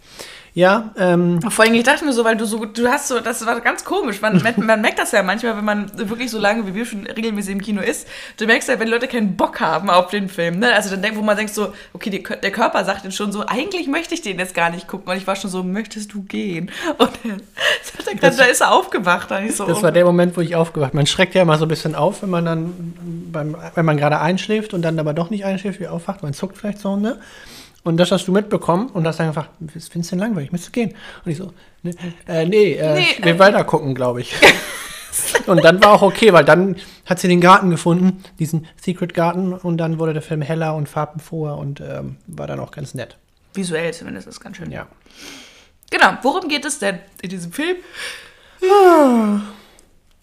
[0.57, 3.45] Ja, ähm, Vor allem, ich dachte mir so, weil du so, du hast so, das
[3.45, 4.21] war ganz komisch.
[4.21, 7.55] Man, man merkt das ja manchmal, wenn man wirklich so lange wie wir schon regelmäßig
[7.55, 8.07] im Kino ist.
[8.37, 10.61] Du merkst ja, wenn Leute keinen Bock haben auf den Film.
[10.61, 10.73] Ne?
[10.73, 13.45] Also dann denk, wo man denkt so, okay, die, der Körper sagt jetzt schon so,
[13.45, 15.11] eigentlich möchte ich den jetzt gar nicht gucken.
[15.11, 16.71] Und ich war schon so, möchtest du gehen?
[16.99, 17.43] Und dann,
[17.83, 19.33] sagt er grad, da ist er aufgewacht.
[19.33, 21.69] Da so, Das war der Moment, wo ich aufgewacht Man schreckt ja immer so ein
[21.69, 22.95] bisschen auf, wenn man dann,
[23.33, 26.23] beim, wenn man gerade einschläft und dann aber doch nicht einschläft, wie aufwacht.
[26.23, 27.19] Man zuckt vielleicht so, ne?
[27.85, 30.51] Und das hast du mitbekommen und hast dann gefragt, was findest du denn langweilig?
[30.53, 30.95] Möchtest du gehen?
[31.25, 31.93] Und ich so, ne,
[32.27, 34.35] äh, nee, äh, Nee, ich will äh, weiter gucken, glaube ich.
[35.47, 39.53] und dann war auch okay, weil dann hat sie den Garten gefunden, diesen Secret Garten,
[39.53, 43.19] und dann wurde der Film heller und farbenfroher und ähm, war dann auch ganz nett.
[43.53, 44.71] visuell zumindest ist ganz schön.
[44.71, 44.87] Ja.
[45.91, 47.77] Genau, worum geht es denn in diesem Film?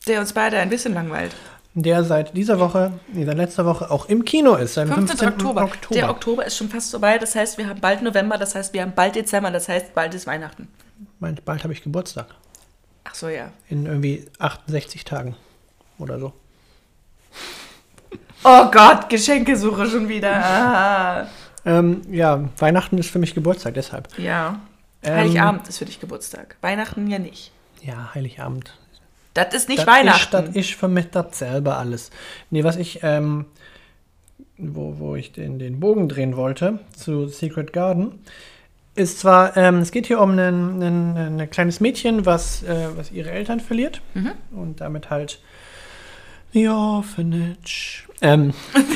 [0.07, 1.36] Der uns beide ein bisschen langweilt.
[1.74, 5.17] Der seit dieser Woche, nee, seit letzter Woche auch im Kino ist, seit dem 15.
[5.17, 5.30] 15.
[5.30, 5.63] Oktober.
[5.63, 5.95] Oktober.
[5.95, 7.17] Der Oktober ist schon fast vorbei.
[7.17, 10.13] Das heißt, wir haben bald November, das heißt, wir haben bald Dezember, das heißt, bald
[10.13, 10.67] ist Weihnachten.
[11.19, 12.28] Mein, bald habe ich Geburtstag.
[13.05, 13.51] Ach so, ja.
[13.69, 15.36] In irgendwie 68 Tagen
[15.97, 16.34] oder so.
[18.43, 20.34] Oh Gott, Geschenkesuche schon wieder.
[20.34, 21.28] Ah.
[21.63, 24.07] Ähm, ja, Weihnachten ist für mich Geburtstag, deshalb.
[24.17, 24.59] Ja.
[25.03, 26.57] Ähm, Heiligabend ist für dich Geburtstag.
[26.61, 27.51] Weihnachten ja nicht.
[27.82, 28.78] Ja, Heiligabend.
[29.34, 30.36] Das ist nicht das Weihnachten.
[30.38, 32.09] Ist, das ist für mich dasselbe alles.
[32.49, 33.45] Nee, was ich, ähm,
[34.57, 38.19] wo, wo ich den, den Bogen drehen wollte, zu Secret Garden,
[38.95, 43.11] ist zwar, ähm, es geht hier um ein, ein, ein kleines Mädchen, was, äh, was
[43.11, 44.32] ihre Eltern verliert Mhm.
[44.51, 45.39] und damit halt
[46.53, 48.03] The Orphanage.
[48.21, 48.53] Ähm,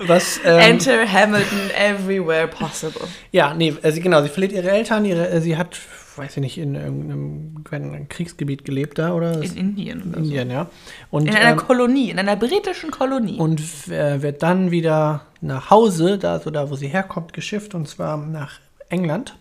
[0.00, 3.08] was, ähm, Enter Hamilton everywhere possible.
[3.32, 5.78] Ja, nee, also genau, sie verliert ihre Eltern, ihre, sie hat,
[6.16, 10.02] weiß ich nicht, in irgendeinem Kriegsgebiet gelebt da oder In Indien.
[10.02, 10.18] Oder so.
[10.18, 10.66] Indien, ja.
[11.10, 13.36] Und, In einer ähm, Kolonie, in einer britischen Kolonie.
[13.38, 17.88] und äh, wird dann wieder nach Hause, da so da, wo sie herkommt, geschifft und
[17.88, 19.36] zwar nach England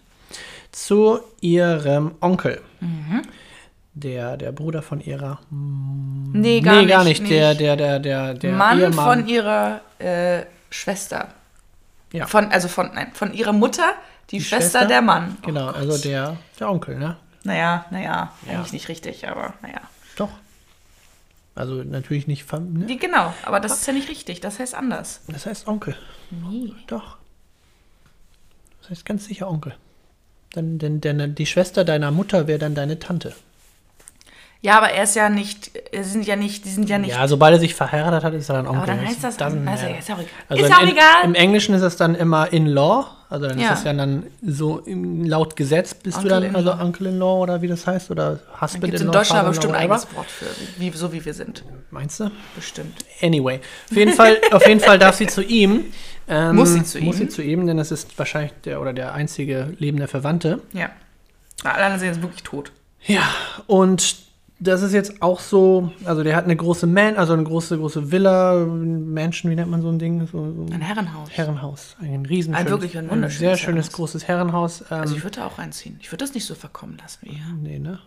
[0.72, 2.62] zu ihrem Onkel.
[2.80, 3.22] Mhm.
[3.96, 5.40] Der, der Bruder von ihrer.
[5.52, 6.90] nee, gar nee, nicht.
[6.90, 7.30] gar nicht.
[7.30, 8.94] Der, der, der, der, der Mann Ehemann.
[9.20, 11.28] von ihrer äh, Schwester.
[12.12, 12.26] Ja.
[12.26, 13.94] Von, also von, nein, von ihrer Mutter,
[14.32, 14.88] die, Die Schwester, Schwester?
[14.88, 15.38] der Mann.
[15.42, 15.76] Oh Genau, Gott.
[15.76, 17.18] also der, der Onkel, ne?
[17.44, 18.54] Naja, naja, Ja.
[18.58, 19.82] eigentlich nicht richtig, aber naja.
[20.16, 20.30] Doch.
[21.56, 22.52] Also natürlich nicht.
[22.52, 22.86] Ne?
[22.86, 25.22] Die, genau, aber das ist ja nicht richtig, das heißt anders.
[25.28, 25.96] Das heißt Onkel.
[26.32, 26.74] Nee.
[26.88, 27.18] Doch.
[28.82, 29.76] Das heißt ganz sicher Onkel.
[30.54, 33.34] Dann, denn, denn die Schwester deiner Mutter wäre dann deine Tante.
[34.64, 37.12] Ja, aber er ist ja nicht, sie sind ja nicht, die sind ja nicht.
[37.12, 38.84] Ja, sobald er sich verheiratet hat, ist er dann Onkel.
[38.84, 40.00] aber dann heißt das, doesn't also, matter.
[40.00, 40.28] ist auch egal.
[40.48, 41.24] Also ist im, auch egal.
[41.26, 43.06] Im Englischen ist das dann immer in-law.
[43.30, 43.66] Also dann Ja.
[43.66, 47.68] ist das ja dann so im, laut Gesetz bist du dann also Uncle-in-law oder wie
[47.68, 48.96] das heißt oder Dann gibt Husband-in-law.
[48.96, 50.46] es in Deutschland aber bestimmt ein eigenes Wort für,
[50.80, 51.64] wie, so wie wir sind.
[51.92, 52.32] Meinst du?
[52.56, 53.04] Bestimmt.
[53.22, 53.60] Anyway,
[53.92, 55.86] auf jeden Fall, auf jeden Fall darf sie zu ihm.
[56.30, 57.24] Ähm, Muss sie zu Muss ihm?
[57.24, 60.62] sie zu ihm, denn das ist wahrscheinlich der oder der einzige lebende Verwandte.
[60.72, 60.90] Ja.
[61.66, 62.72] Alle anderen sind jetzt wirklich tot.
[63.06, 63.24] Ja,
[63.68, 64.23] und
[64.64, 68.12] das ist jetzt auch so, also der hat eine große Man, also eine große, große
[68.12, 70.26] Villa, Mansion, wie nennt man so ein Ding?
[70.28, 71.30] So, so Ein Herrenhaus.
[71.32, 71.96] Herrenhaus.
[72.02, 73.92] Ein riesen Ein wirklich ein wunderschönes sehr schönes, Herrenhaus.
[73.92, 74.82] großes Herrenhaus.
[74.82, 75.98] Ähm, Also ich würde da auch reinziehen.
[76.02, 77.42] Ich würde das nicht so verkommen lassen wie ihr.
[77.62, 78.00] nee, ne?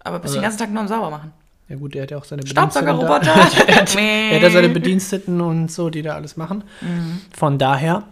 [0.00, 1.32] Aber bis Also- den ganzen Tag nur am sauber machen.
[1.68, 3.20] Ja gut, der hat ja auch seine Bediensteten da.
[3.20, 3.76] er
[4.36, 6.64] hat ja seine Bediensteten und so, die da alles machen.
[6.80, 7.20] Mhm.
[7.36, 8.02] Von daher.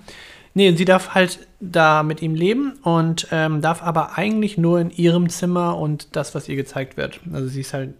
[0.58, 4.90] Nee, sie darf halt da mit ihm leben und ähm, darf aber eigentlich nur in
[4.90, 7.20] ihrem Zimmer und das, was ihr gezeigt wird.
[7.32, 7.94] Also sie ist halt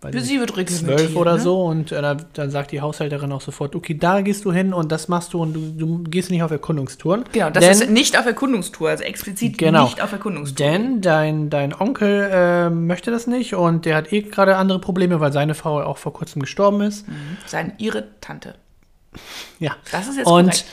[0.00, 1.40] weiß Sie wird zwölf oder ne?
[1.40, 4.72] so und äh, da- dann sagt die Haushälterin auch sofort, okay, da gehst du hin
[4.74, 7.24] und das machst du und du, du gehst nicht auf Erkundungstouren.
[7.32, 9.82] Genau, das denn, ist nicht auf Erkundungstour, also explizit Genau.
[9.84, 10.64] nicht auf Erkundungstour.
[10.66, 15.18] Denn dein, dein Onkel äh, möchte das nicht und der hat eh gerade andere Probleme,
[15.18, 17.06] weil seine Frau auch vor kurzem gestorben ist.
[17.46, 18.54] Sein ihre Tante.
[19.58, 19.72] Ja.
[19.90, 20.64] Das ist jetzt Und korrekt.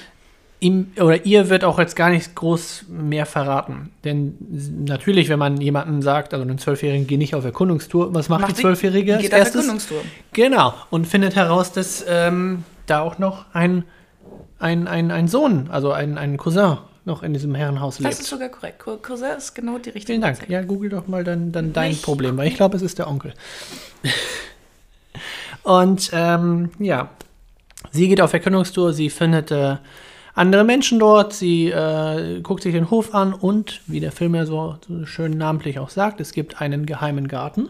[0.62, 3.92] Ihm oder ihr wird auch jetzt gar nicht groß mehr verraten.
[4.06, 4.38] Denn
[4.86, 8.58] natürlich, wenn man jemanden sagt, also einem Zwölfjährigen, geh nicht auf Erkundungstour, was macht, Macht
[8.58, 9.18] die Zwölfjährige?
[9.18, 9.40] Geht auf?
[9.46, 10.02] Erkundungstour.
[10.34, 10.74] Genau.
[10.92, 13.84] Und findet heraus, dass ähm, da auch noch ein,
[14.60, 18.20] ein, ein, ein Sohn, also ein, ein Cousin, noch in diesem Herrenhaus Das lebt.
[18.20, 18.78] ist sogar korrekt.
[18.80, 20.36] Cou- Cousin ist genau die richtige Vielen Dank.
[20.36, 20.62] Bezeichnung.
[20.62, 23.08] Ja, google doch mal dann, dann dein Nicht Problem, weil ich glaube, es ist der
[23.08, 23.34] Onkel.
[25.64, 27.10] Und ähm, ja,
[27.92, 29.78] sie geht auf Erkennungstour, sie findet äh,
[30.34, 34.46] andere Menschen dort, sie äh, guckt sich den Hof an und, wie der Film ja
[34.46, 37.70] so, so schön namentlich auch sagt, es gibt einen geheimen Garten.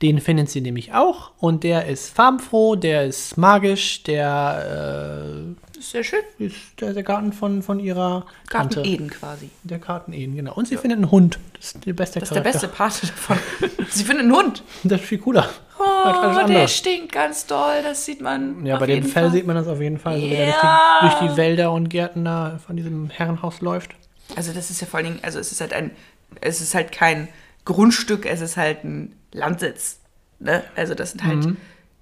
[0.00, 5.44] Den findet sie nämlich auch und der ist farbenfroh, der ist magisch, der
[5.74, 6.20] Das ist sehr schön.
[6.38, 8.88] äh, ist der, der Garten von, von ihrer Garten Tante.
[8.88, 9.50] Eden quasi.
[9.64, 10.54] Der Garten Eden, genau.
[10.54, 11.40] Und sie findet einen Hund.
[11.54, 12.68] Das ist der beste Das ist der Charakter.
[12.68, 13.38] beste Part davon.
[13.90, 14.62] Sie findet einen Hund.
[14.84, 15.48] Das ist viel cooler.
[15.78, 17.82] Oh, der stinkt ganz doll.
[17.82, 18.64] Das sieht man.
[18.66, 19.32] Ja, bei dem Fell Fall.
[19.32, 21.00] sieht man das auf jeden Fall, so wie er Ja.
[21.02, 23.90] durch, die, durch die Wälder und Gärten da von diesem Herrenhaus läuft.
[24.36, 25.90] Also das ist ja vor allen Dingen, also es ist halt ein,
[26.40, 27.28] es ist halt kein
[27.64, 30.00] Grundstück, es ist halt ein Landsitz.
[30.40, 30.62] Ne?
[30.76, 31.56] Also das sind halt Mhm.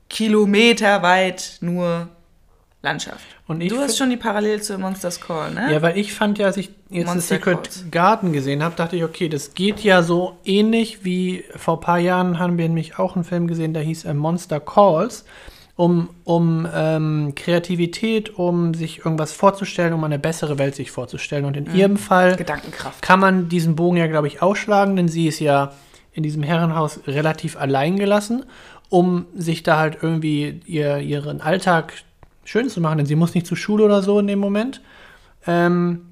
[0.08, 2.08] kilometerweit nur
[2.86, 3.24] Landschaft.
[3.46, 5.72] Und ich du hast schon die Parallel zu Monsters Call, ne?
[5.72, 7.84] Ja, weil ich fand ja, als ich jetzt das Monster Secret Calls.
[7.90, 11.98] Garden gesehen habe, dachte ich, okay, das geht ja so ähnlich wie vor ein paar
[11.98, 15.24] Jahren haben wir nämlich auch einen Film gesehen, der hieß äh, Monster Calls,
[15.74, 21.44] um, um ähm, Kreativität, um sich irgendwas vorzustellen, um eine bessere Welt sich vorzustellen.
[21.44, 21.74] Und in Mhm.
[21.74, 23.02] ihrem Fall Gedankenkraft.
[23.02, 25.72] kann man diesen Bogen ja, glaube ich, ausschlagen, denn sie ist ja
[26.12, 28.46] in diesem Herrenhaus relativ allein gelassen,
[28.88, 31.92] um sich da halt irgendwie ihr, ihren Alltag
[32.46, 34.80] schön zu machen, denn sie muss nicht zur Schule oder so in dem Moment.
[35.46, 36.06] Ähm,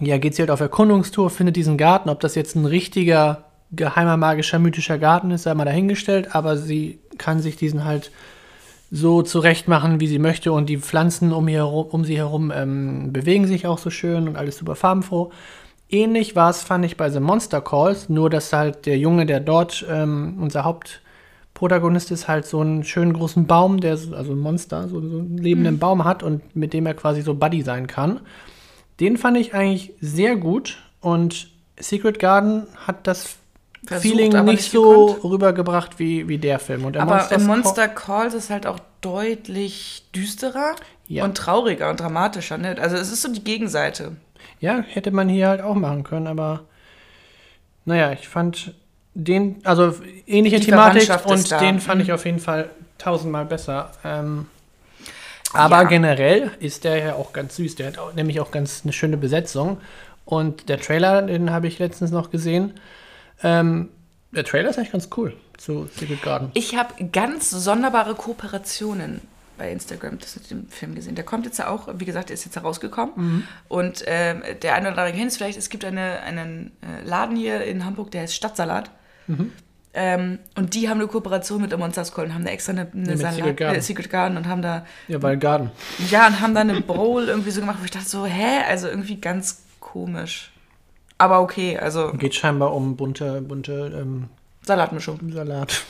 [0.00, 2.08] ja, geht sie halt auf Erkundungstour, findet diesen Garten.
[2.08, 7.00] Ob das jetzt ein richtiger, geheimer, magischer, mythischer Garten ist, sei mal dahingestellt, aber sie
[7.18, 8.10] kann sich diesen halt
[8.90, 13.46] so zurechtmachen, wie sie möchte und die Pflanzen um, ihr um sie herum ähm, bewegen
[13.46, 15.32] sich auch so schön und alles super farbenfroh.
[15.88, 19.40] Ähnlich war es, fand ich, bei The Monster Calls, nur dass halt der Junge, der
[19.40, 20.64] dort ähm, unser
[21.56, 25.18] Protagonist ist halt so einen schönen großen Baum, der so- also ein Monster, so, so
[25.18, 28.20] einen lebenden Baum hat und mit dem er quasi so Buddy sein kann.
[29.00, 31.48] Den fand ich eigentlich sehr gut und
[31.78, 33.36] Secret Garden hat das
[33.86, 35.24] Versucht, Feeling nicht so gekonnt.
[35.24, 36.84] rübergebracht wie, wie der Film.
[36.84, 40.74] Und der Aber Monsters Monster Calls ist halt auch deutlich düsterer
[41.08, 41.24] Ja.
[41.24, 42.58] und trauriger und dramatischer.
[42.58, 42.76] Ne?
[42.80, 44.16] Also es ist so die Gegenseite.
[44.60, 46.64] Ja, hätte man hier halt auch machen können, aber
[47.86, 48.74] naja, ich fand
[49.16, 49.94] den, also
[50.26, 52.14] ähnliche Die Thematik und den fand ich Mhm.
[52.14, 53.90] auf jeden Fall tausendmal besser.
[54.04, 54.46] Ähm,
[55.52, 55.84] aber Ja.
[55.84, 57.76] generell ist der ja auch ganz süß.
[57.76, 59.78] Der hat auch, nämlich auch ganz eine schöne Besetzung.
[60.24, 62.74] Und der Trailer, den habe ich letztens noch gesehen.
[63.42, 63.88] Ähm,
[64.32, 66.50] der Trailer ist eigentlich ganz cool zu Secret Garden.
[66.54, 69.20] Ich habe ganz sonderbare Kooperationen
[69.56, 71.14] bei Instagram das mit dem Film gesehen.
[71.14, 73.12] Der kommt jetzt ja auch, wie gesagt, der ist jetzt herausgekommen.
[73.16, 73.42] Mhm.
[73.68, 77.36] Und ähm, der eine oder andere kennt es vielleicht, es gibt eine, einen äh, Laden
[77.36, 78.90] hier in Hamburg, der heißt Stadtsalat.
[79.26, 79.52] Mhm.
[79.98, 82.86] Ähm, und die haben eine Kooperation mit der Monsters Call und haben da extra eine,
[82.92, 83.78] eine mit Salat, Secret Garden.
[83.78, 85.70] Äh, Secret Garden und haben da Ja, weil Garden.
[86.10, 88.62] Ja, und haben dann eine Bowl irgendwie so gemacht, wo ich dachte so, hä?
[88.68, 90.52] Also irgendwie ganz komisch.
[91.16, 94.28] Aber okay, also Geht scheinbar um bunte, bunte ähm,
[94.66, 95.18] Salatmischung.
[95.32, 95.84] Salat.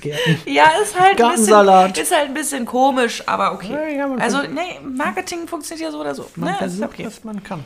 [0.00, 0.38] Gärten.
[0.46, 1.88] Ja, ist halt, ein Gartensalat.
[1.88, 3.96] bisschen, ist halt ein bisschen komisch, aber okay.
[3.98, 6.26] Ja, also, nee, Marketing funktioniert ja so oder so.
[6.36, 7.06] Man Ne, ist versucht, okay.
[7.06, 7.64] was man kann.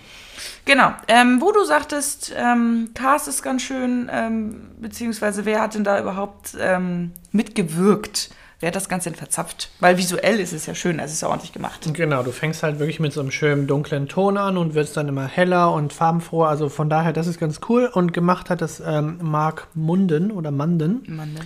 [0.64, 0.92] Genau.
[1.08, 6.00] Ähm, wo du sagtest, ähm, Cast ist ganz schön, ähm, beziehungsweise wer hat denn da
[6.00, 8.30] überhaupt ähm, mitgewirkt?
[8.58, 9.70] Wer hat das Ganze denn verzapft?
[9.80, 11.86] Weil visuell ist es ja schön, also es ist ja ordentlich gemacht.
[11.92, 15.08] Genau, du fängst halt wirklich mit so einem schönen dunklen Ton an und wirst dann
[15.08, 16.48] immer heller und farbenfroher.
[16.48, 17.90] Also von daher, das ist ganz cool.
[17.92, 21.40] Und gemacht hat das ähm, Mark Munden oder Munden, Mann, ne?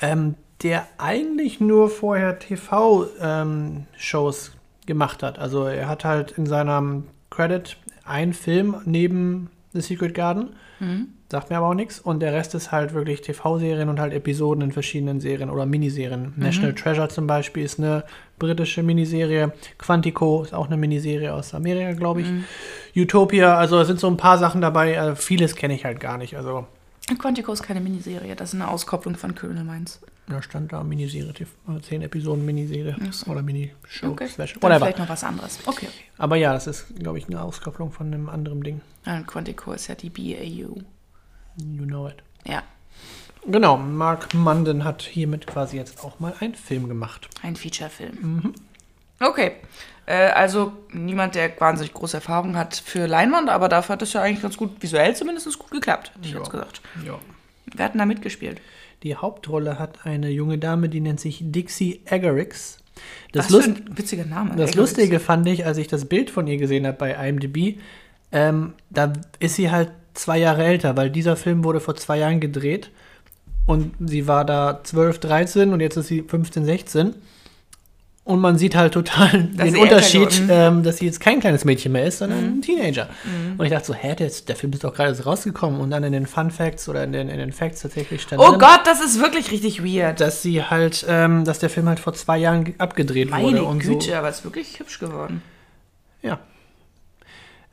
[0.00, 4.52] ähm, der eigentlich nur vorher TV-Shows
[4.86, 5.38] gemacht hat.
[5.38, 10.56] Also er hat halt in seinem Credit einen Film neben The Secret Garden.
[11.30, 11.98] Sagt mir aber auch nichts.
[11.98, 16.32] Und der Rest ist halt wirklich TV-Serien und halt Episoden in verschiedenen Serien oder Miniserien.
[16.36, 18.04] National Treasure zum Beispiel ist eine
[18.38, 19.52] britische Miniserie.
[19.78, 22.28] Quantico ist auch eine Miniserie aus Amerika, glaube ich.
[22.96, 24.94] Utopia, also es sind so ein paar Sachen dabei.
[24.94, 26.36] Äh, vieles kenne ich halt gar nicht.
[26.36, 26.66] Also
[27.18, 30.00] Quantico ist keine Miniserie, das ist eine Auskopplung von Colonel Mainz.
[30.26, 33.30] Da stand da Miniserie, TV, äh, zehn Episoden Miniserie so.
[33.30, 34.08] oder Minishow.
[34.08, 35.58] Okay, Special, dann vielleicht noch was anderes.
[35.66, 35.88] Okay.
[36.18, 38.80] Aber ja, das ist, glaube ich, eine Auskopplung von einem anderen Ding.
[39.04, 40.80] Und Quantico ist ja die BAU.
[41.56, 42.16] You know it.
[42.46, 42.62] Ja,
[43.46, 47.28] Genau, Mark Munden hat hiermit quasi jetzt auch mal einen Film gemacht.
[47.42, 48.54] ein Feature-Film.
[49.20, 49.52] Okay.
[50.06, 54.22] Äh, also niemand, der wahnsinnig große Erfahrung hat für Leinwand, aber dafür hat es ja
[54.22, 56.80] eigentlich ganz gut, visuell zumindest gut geklappt, hätte ich jetzt gesagt.
[57.04, 57.18] Ja.
[57.74, 58.60] Wer hat denn da mitgespielt?
[59.02, 62.78] Die Hauptrolle hat eine junge Dame, die nennt sich Dixie Eggerichs.
[63.32, 64.50] Das, Was für ein witziger Name.
[64.50, 64.76] das Eggerichs.
[64.76, 67.78] Lustige fand ich, als ich das Bild von ihr gesehen habe bei IMDb,
[68.32, 72.40] ähm, da ist sie halt zwei Jahre älter, weil dieser Film wurde vor zwei Jahren
[72.40, 72.90] gedreht
[73.66, 77.14] und sie war da 12, 13 und jetzt ist sie 15, 16.
[78.26, 81.92] Und man sieht halt total Dass den Unterschied, ähm, dass sie jetzt kein kleines Mädchen
[81.92, 82.58] mehr ist, sondern Mhm.
[82.58, 83.08] ein Teenager.
[83.58, 85.78] Und ich dachte so, hä, der, der Film ist doch gerade erst rausgekommen.
[85.78, 88.52] Und dann in den Fun Facts oder in den, in den Facts tatsächlich stand Oh
[88.52, 90.20] drin, Gott, das ist wirklich richtig weird.
[90.20, 93.64] dass sie halt, ähm, dass der Film halt vor zwei Jahren ge- abgedreht Meine wurde
[93.64, 94.14] und Güte, so.
[94.14, 95.42] aber es ist wirklich hübsch geworden.
[96.22, 96.38] Ja.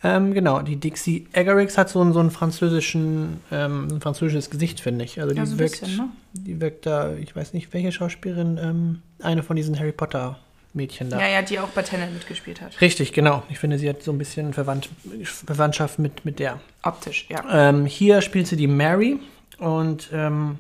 [0.04, 4.80] Ähm, genau, die Dixie Eggerichs hat so, einen- so einen französischen, ähm, ein französisches Gesicht,
[4.80, 5.20] finde ich.
[5.22, 6.10] Also die Ja, so wirkt, bisschen, ne?
[6.34, 10.40] die wirkt da, ich weiß nicht, welche Schauspielerin, ähm, eine von diesen Harry Potter
[10.74, 11.20] Mädchen da.
[11.20, 12.80] Ja, ja, die auch bei Tenet mitgespielt hat.
[12.80, 13.44] Richtig, genau.
[13.50, 14.88] Ich finde, sie hat so ein bisschen Verwandt
[15.24, 16.60] Verwandtschaft mit, mit der.
[16.84, 17.44] Optisch, ja.
[17.70, 19.20] Ähm, hier spielt sie die Mary
[19.60, 20.60] und ähm,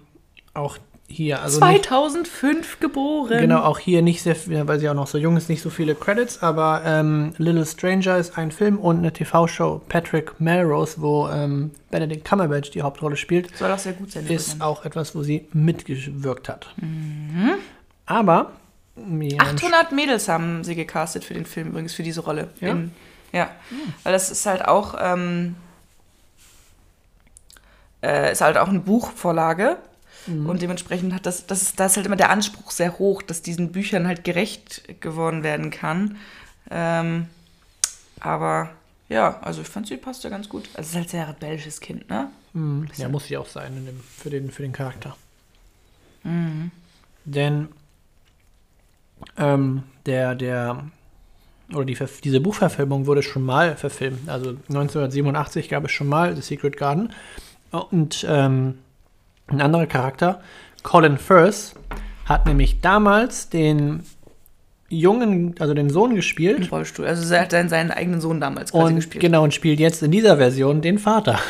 [0.53, 0.77] auch
[1.11, 3.39] hier, also nicht, 2005 geboren.
[3.39, 5.69] genau, auch hier nicht sehr, viel- weil sie auch noch so jung ist, nicht so
[5.69, 11.27] viele Credits, aber ähm, Little Stranger ist ein Film und eine TV-Show Patrick Melrose, wo
[11.29, 14.23] ähm, Benedict Cumberbatch die Hauptrolle spielt, Soll auch sehr gut sein.
[14.23, 14.61] ist übrigens.
[14.61, 16.73] auch etwas, wo sie mitgewirkt hat.
[18.05, 18.51] Aber
[18.95, 22.49] ja, 800 Mädels haben sie gecastet für den Film, übrigens für diese Rolle.
[22.59, 22.69] Ja?
[22.69, 22.91] In,
[23.31, 23.49] ja,
[24.03, 25.55] weil das ist halt auch, ähm,
[28.03, 29.77] äh, ist halt auch eine Buchvorlage.
[30.27, 33.41] Und dementsprechend hat das, das, ist- da ist halt immer der Anspruch sehr hoch, dass
[33.41, 36.17] diesen Büchern halt gerecht geworden werden kann.
[36.69, 37.27] Ähm,
[38.19, 38.69] aber
[39.09, 40.69] ja, also ich fand sie passt ja ganz gut.
[40.75, 42.29] Also es ist halt sehr rebellisches Kind, ne?
[42.53, 42.87] Mhm.
[42.97, 45.15] Ja, muss sie auch sein in dem, für, den, für den Charakter.
[46.23, 46.69] Mhm.
[47.25, 47.67] Denn
[49.37, 50.85] ähm, der, der,
[51.73, 54.29] oder die, diese Buchverfilmung wurde schon mal verfilmt.
[54.29, 57.11] Also 1987 gab es schon mal The Secret Garden.
[57.71, 58.79] Und ähm,
[59.51, 60.41] ein anderer Charakter,
[60.83, 61.73] Colin Firth,
[62.25, 64.03] hat nämlich damals den
[64.89, 66.59] Jungen, also den Sohn gespielt.
[66.59, 67.05] Im Rollstuhl.
[67.07, 69.21] Also er hat seinen, seinen eigenen Sohn damals quasi Und gespielt.
[69.21, 71.39] genau, und spielt jetzt in dieser Version den Vater.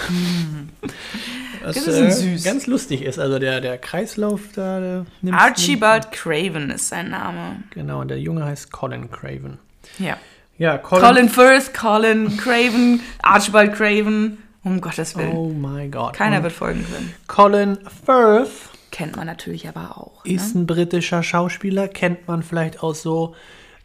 [1.63, 2.43] Was Das ist äh, süß.
[2.43, 3.19] ganz lustig ist.
[3.19, 7.57] Also der, der Kreislauf da der nimmt Archibald Craven ist sein Name.
[7.71, 9.59] Genau, und der Junge heißt Colin Craven.
[9.99, 10.17] Ja.
[10.57, 11.03] Ja, Colin.
[11.03, 14.37] Colin Firth, Colin Craven, Archibald Craven.
[14.63, 15.35] Um Gottes Willen.
[15.35, 16.13] Oh mein Gott.
[16.13, 17.13] Keiner Und wird folgen können.
[17.27, 18.49] Colin Firth
[18.91, 20.23] Kennt man natürlich aber auch.
[20.25, 20.61] ist Ne?
[20.61, 23.35] ein britischer Schauspieler, kennt man vielleicht aus so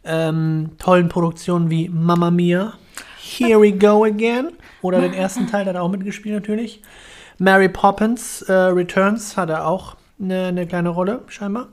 [0.03, 2.73] ähm, tollen Produktionen wie Mamma Mia,
[3.17, 4.51] Here We Go Again
[4.81, 6.81] oder den ersten Teil, hat er auch mitgespielt natürlich.
[7.37, 11.67] Mary Poppins äh, Returns hat er auch eine, eine kleine Rolle, scheinbar.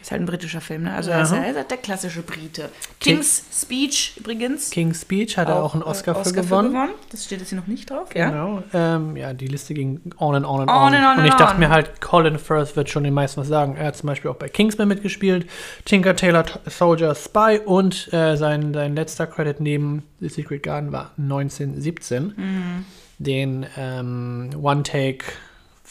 [0.00, 0.94] Ist halt ein britischer Film, ne?
[0.94, 2.70] Also er ist, er ist halt der klassische Brite.
[3.00, 4.70] King's Speech übrigens.
[4.70, 6.76] King's Speech hat er auch einen äh, Oscar, für gewonnen.
[7.10, 8.30] Das steht jetzt hier noch nicht drauf, ja?
[8.30, 8.62] Genau.
[8.72, 10.94] Ähm, ja, die Liste ging on and on and On on.
[10.94, 13.76] and on und ich dachte mir halt, Colin Firth wird schon den meisten was sagen.
[13.76, 15.46] Er hat zum Beispiel auch bei Kingsman mitgespielt,
[15.84, 20.92] Tinker Tailor T- Soldier Spy und äh, sein, sein letzter Credit neben The Secret Garden
[20.92, 22.34] war 1917.
[22.36, 22.84] Mhm.
[23.18, 25.26] Den ähm, One-Take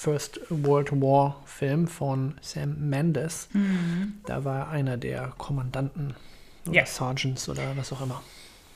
[0.01, 3.49] First World War Film von Sam Mendes.
[4.25, 6.11] Da war er einer der Kommandanten
[6.65, 6.73] oder Mhm.
[6.73, 6.85] Ja.
[6.85, 8.21] Sergeants oder was auch immer.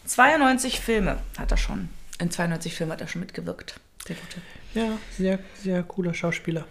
[0.05, 1.87] 92 Filme hat er schon.
[2.19, 3.79] In 92 Filmen hat er schon mitgewirkt.
[4.09, 4.41] Der Gute.
[4.73, 6.65] Ja, sehr, sehr cooler Schauspieler.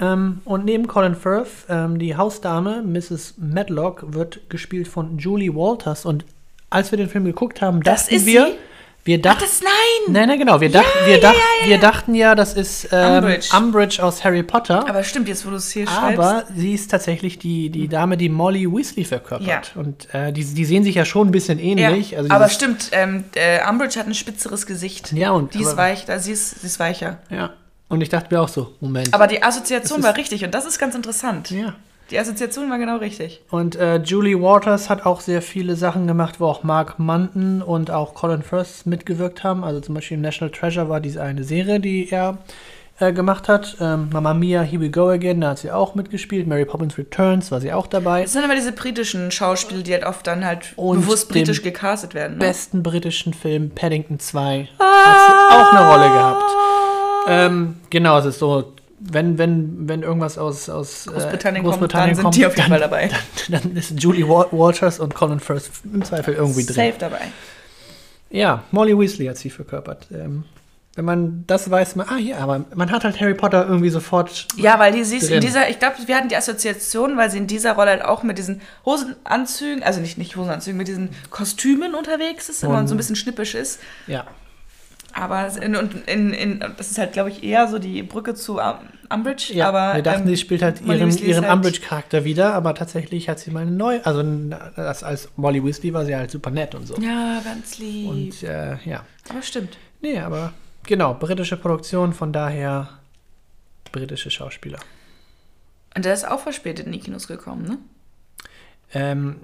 [0.00, 3.34] Ähm, und neben Colin Firth, ähm, die Hausdame, Mrs.
[3.38, 6.04] Medlock, wird gespielt von Julie Walters.
[6.04, 6.24] Und
[6.70, 8.52] als wir den Film geguckt haben, Das dachten ist wir, sie?
[9.04, 10.12] Wir Ach, dachten, das nein!
[10.14, 12.88] nein, nein, genau, wir, dachten, wir, ja, dacht, ja, ja, wir dachten ja, das ist
[12.92, 13.48] ähm, Umbridge.
[13.56, 14.02] Umbridge.
[14.02, 14.88] aus Harry Potter.
[14.88, 16.18] Aber stimmt, jetzt wo du es hier schreibst.
[16.20, 19.72] Aber sie ist tatsächlich die, die Dame, die Molly Weasley verkörpert.
[19.74, 22.16] Und äh, die, die sehen sich ja schon ein bisschen ähnlich.
[22.16, 25.12] Also aber stimmt, ähm, äh, Umbridge hat ein spitzeres Gesicht.
[25.12, 27.18] Ja, und- Die ist weich, da, sie, ist, sie ist weicher.
[27.30, 27.50] Ja.
[27.88, 29.12] Und ich dachte mir auch so, Moment.
[29.12, 31.50] Aber die Assoziation war richtig und das ist ganz interessant.
[31.50, 31.74] ja.
[32.12, 33.40] Die Assoziation war genau richtig.
[33.50, 37.90] Und äh, Julie Waters hat auch sehr viele Sachen gemacht, wo auch Mark Munton und
[37.90, 39.64] auch Colin Firth mitgewirkt haben.
[39.64, 42.36] Also zum Beispiel National Treasure war diese eine Serie, die er
[42.98, 43.78] äh, gemacht hat.
[43.80, 46.46] Ähm, Mamma Mia, Here We Go Again, da hat sie auch mitgespielt.
[46.46, 48.24] Mary Poppins Returns war sie auch dabei.
[48.24, 52.12] Das sind immer diese britischen Schauspieler, die halt oft dann halt Und bewusst britisch gecastet
[52.12, 52.36] werden.
[52.36, 52.44] Ne?
[52.44, 56.52] Besten britischen Film Paddington 2 hat sie auch eine Rolle gehabt.
[57.26, 58.74] Ähm, genau, es ist so,
[59.10, 62.68] wenn, wenn, wenn irgendwas aus, aus äh, Großbritannien, Großbritannien kommt, dann sind die auf jeden
[62.68, 63.08] Fall dabei.
[63.50, 66.74] Dann, dann ist Julie Wa- Waters und Colin Firth im Zweifel irgendwie drin.
[66.74, 67.20] Safe dabei.
[68.30, 70.06] Ja, Molly Weasley hat sie verkörpert.
[70.12, 70.44] Ähm,
[70.94, 74.46] wenn man das weiß, man, ah ja, aber man hat halt Harry Potter irgendwie sofort.
[74.56, 77.46] Ja, weil die siehst in dieser, ich glaube, wir hatten die Assoziation, weil sie in
[77.46, 82.48] dieser Rolle halt auch mit diesen Hosenanzügen, also nicht, nicht Hosenanzügen, mit diesen Kostümen unterwegs
[82.50, 83.80] ist, Und- und so ein bisschen schnippisch ist.
[84.06, 84.24] Ja,
[85.14, 85.74] Aber in,
[86.06, 88.78] in, in, das ist halt, glaube ich, eher so die Brücke zu Um-
[89.10, 89.52] Umbridge.
[89.52, 89.68] ja.
[89.68, 92.74] aber, wir dachten, ähm, sie spielt halt Molly ihren, Weasley ihren halt- Umbridge-Charakter wieder, aber
[92.74, 94.04] tatsächlich hat sie mal eine neue.
[94.06, 94.22] Also
[94.74, 96.96] das, als Molly Weasley war sie halt super nett und so.
[96.96, 98.08] Ja, ganz lieb.
[98.08, 99.04] Und äh, ja.
[99.28, 99.76] aber stimmt.
[100.00, 100.52] Nee, aber
[100.84, 102.88] genau, britische Produktion, von daher
[103.92, 104.78] britische Schauspieler.
[105.94, 107.78] Und der ist auch verspätet in die Kinos gekommen, ne?
[108.94, 109.36] Ähm,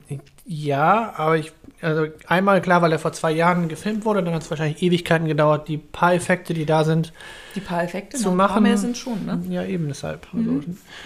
[0.50, 4.42] ja, aber ich, also einmal klar, weil er vor zwei Jahren gefilmt wurde, dann hat
[4.42, 7.12] es wahrscheinlich Ewigkeiten gedauert, die paar Effekte, die da sind,
[7.54, 9.40] Die paar Effekte Zu noch ein paar machen- mehr sind schon, ne?
[9.48, 10.26] ja eben deshalb.
[10.34, 10.60] Also,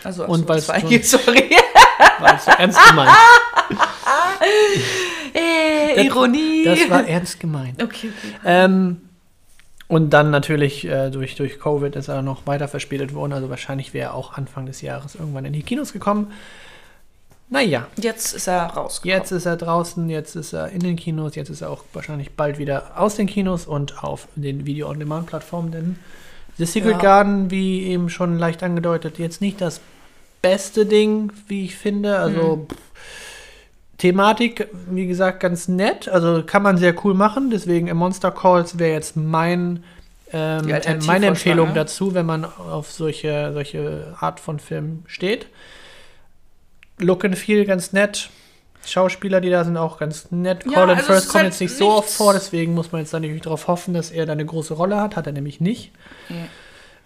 [0.05, 1.51] Also, Und das war schon- eigentlich- sorry.
[2.20, 3.11] war es so ernst gemeint.
[5.34, 6.64] äh, Das- Ironie.
[6.64, 7.82] Das war ernst gemeint.
[7.82, 8.34] okay, okay.
[8.45, 9.01] Ähm,
[9.88, 13.93] und dann natürlich äh, durch, durch Covid ist er noch weiter verspätet worden, also wahrscheinlich
[13.93, 16.32] wäre er auch Anfang des Jahres irgendwann in die Kinos gekommen.
[17.53, 19.20] Naja, Jetzt ist er rausgekommen.
[19.20, 22.30] jetzt ist er draußen, jetzt ist er in den Kinos, jetzt ist er auch wahrscheinlich
[22.32, 25.98] bald wieder aus den Kinos und auf den Video-on-Demand-Plattformen, denn
[26.57, 26.98] The Secret Ja.
[26.98, 29.82] Garden, wie eben schon leicht angedeutet, jetzt nicht das
[30.40, 32.18] beste Ding, wie ich finde.
[32.18, 32.78] Also pff,
[33.98, 36.09] Thematik, wie gesagt, ganz nett.
[36.09, 37.50] Also kann man sehr cool machen.
[37.50, 39.84] Deswegen Monster Calls wäre jetzt mein,
[40.32, 41.74] ähm, äh, meine Empfehlung ne?
[41.74, 45.46] dazu, wenn man auf solche, solche Art von Film steht.
[46.99, 48.30] Look and Feel ganz nett.
[48.84, 50.64] Schauspieler, die da sind, auch ganz nett.
[50.66, 53.14] Ja, Colin also Firth kommt halt jetzt nicht so oft vor, deswegen muss man jetzt
[53.14, 55.14] dann natürlich darauf hoffen, dass er da eine große Rolle hat.
[55.14, 55.93] Hat er nämlich nicht.
[56.28, 56.36] Ja.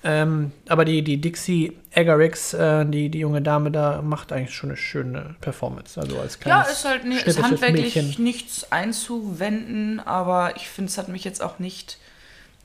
[0.05, 4.71] Ähm, aber die, die Dixie Eggerichs, äh, die, die junge Dame da, macht eigentlich schon
[4.71, 6.01] eine schöne Performance.
[6.01, 8.23] Also als Ja, kleines, ist halt nicht, ist handwerklich Mädchen.
[8.23, 11.99] nichts einzuwenden, aber ich finde, es hat mich jetzt auch nicht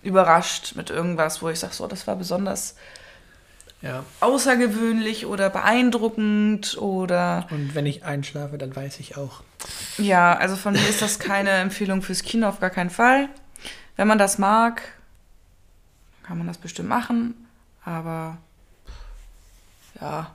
[0.03, 2.75] überrascht mit irgendwas, wo ich sage, so, das war besonders
[3.81, 4.05] Ja.
[4.19, 9.41] außergewöhnlich oder beeindruckend oder Und wenn ich einschlafe, dann weiß ich auch.
[9.97, 13.29] ja, also von mir ist das keine Empfehlung fürs Kino auf gar keinen Fall.
[13.95, 14.83] Wenn man das mag,
[16.23, 17.33] kann man das bestimmt machen,
[17.83, 18.37] aber
[19.99, 20.33] ja,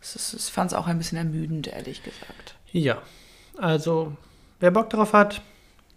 [0.00, 2.56] es ist, ich fand es auch ein bisschen ermüdend, ehrlich gesagt.
[2.72, 3.00] Ja,
[3.56, 4.16] also
[4.60, 5.42] wer Bock drauf hat,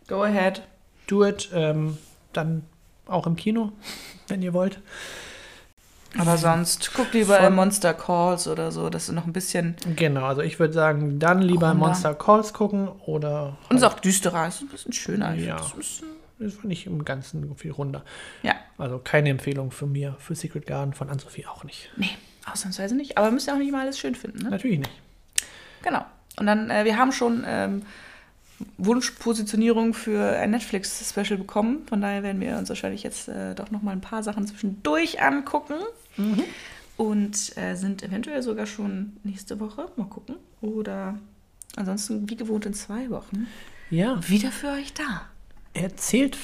[0.08, 0.62] Go ahead.
[1.08, 1.50] do it.
[1.54, 1.98] Ähm,
[2.34, 2.64] dann
[3.08, 3.72] auch im Kino,
[4.28, 4.80] wenn ihr wollt.
[6.20, 9.76] Aber sonst guck lieber Von- Monster Calls oder so, dass du noch ein bisschen.
[9.96, 11.88] Genau, also ich würde sagen, dann lieber Runder.
[11.88, 13.58] Monster Calls gucken oder.
[13.70, 15.34] Und es ist auch düsterer, es ist ein bisschen schöner.
[15.36, 15.56] Ja.
[15.76, 16.08] bisschen-
[16.40, 18.04] Das fand ich im Ganzen viel runder.
[18.44, 21.90] Ja, Also keine Empfehlung von mir für Secret Garden, von Ann-Sophie auch nicht.
[21.98, 22.10] nee,
[22.52, 23.18] ausnahmsweise nicht.
[23.18, 24.50] Aber müsst ihr auch nicht mal alles schön finden, ne?
[24.50, 24.92] Natürlich nicht.
[25.84, 26.04] Genau.
[26.40, 27.84] Und dann, äh, wir haben schon ähm,
[28.78, 31.86] Wunschpositionierung für ein Netflix-Special bekommen.
[31.88, 35.22] Von daher werden wir uns wahrscheinlich jetzt äh, doch noch mal ein paar Sachen zwischendurch
[35.22, 35.76] angucken.
[36.98, 39.88] Und äh, sind eventuell sogar schon nächste Woche.
[39.96, 40.36] Mal gucken.
[40.62, 41.18] Oder
[41.76, 43.48] ansonsten wie gewohnt in zwei Wochen.
[43.90, 45.22] Ja, Wieder für euch da.
[45.74, 46.38] erzählt,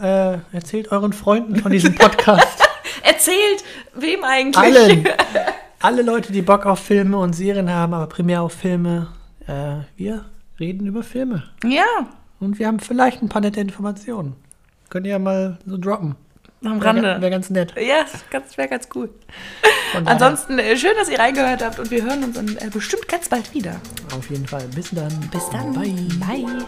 [0.00, 2.62] äh, erzählt euren Freunden von diesem Podcast.
[3.04, 3.64] Erzählt,
[3.94, 4.56] wem eigentlich?
[4.56, 5.04] Allen.
[5.80, 9.08] Alle Leute, die Bock auf Filme und Serien haben, aber primär auf Filme.
[9.46, 10.24] Äh, wir
[10.58, 11.44] reden über Filme.
[11.64, 11.84] Ja,
[12.40, 14.34] Und wir haben vielleicht ein paar nette Informationen.
[14.90, 16.16] Könnt ihr ja mal so droppen.
[16.64, 17.30] Am Wäre Rande.
[17.30, 17.74] ganz nett.
[17.80, 19.10] Ja, das wäre ganz cool.
[20.04, 23.28] Ansonsten äh, schön, dass ihr reingehört habt und wir hören uns dann äh, bestimmt ganz
[23.28, 23.76] bald wieder.
[24.16, 24.64] Auf jeden Fall.
[24.74, 25.12] Bis dann.
[25.30, 25.72] Bis dann.
[25.72, 25.94] Bye.
[26.26, 26.64] Bye.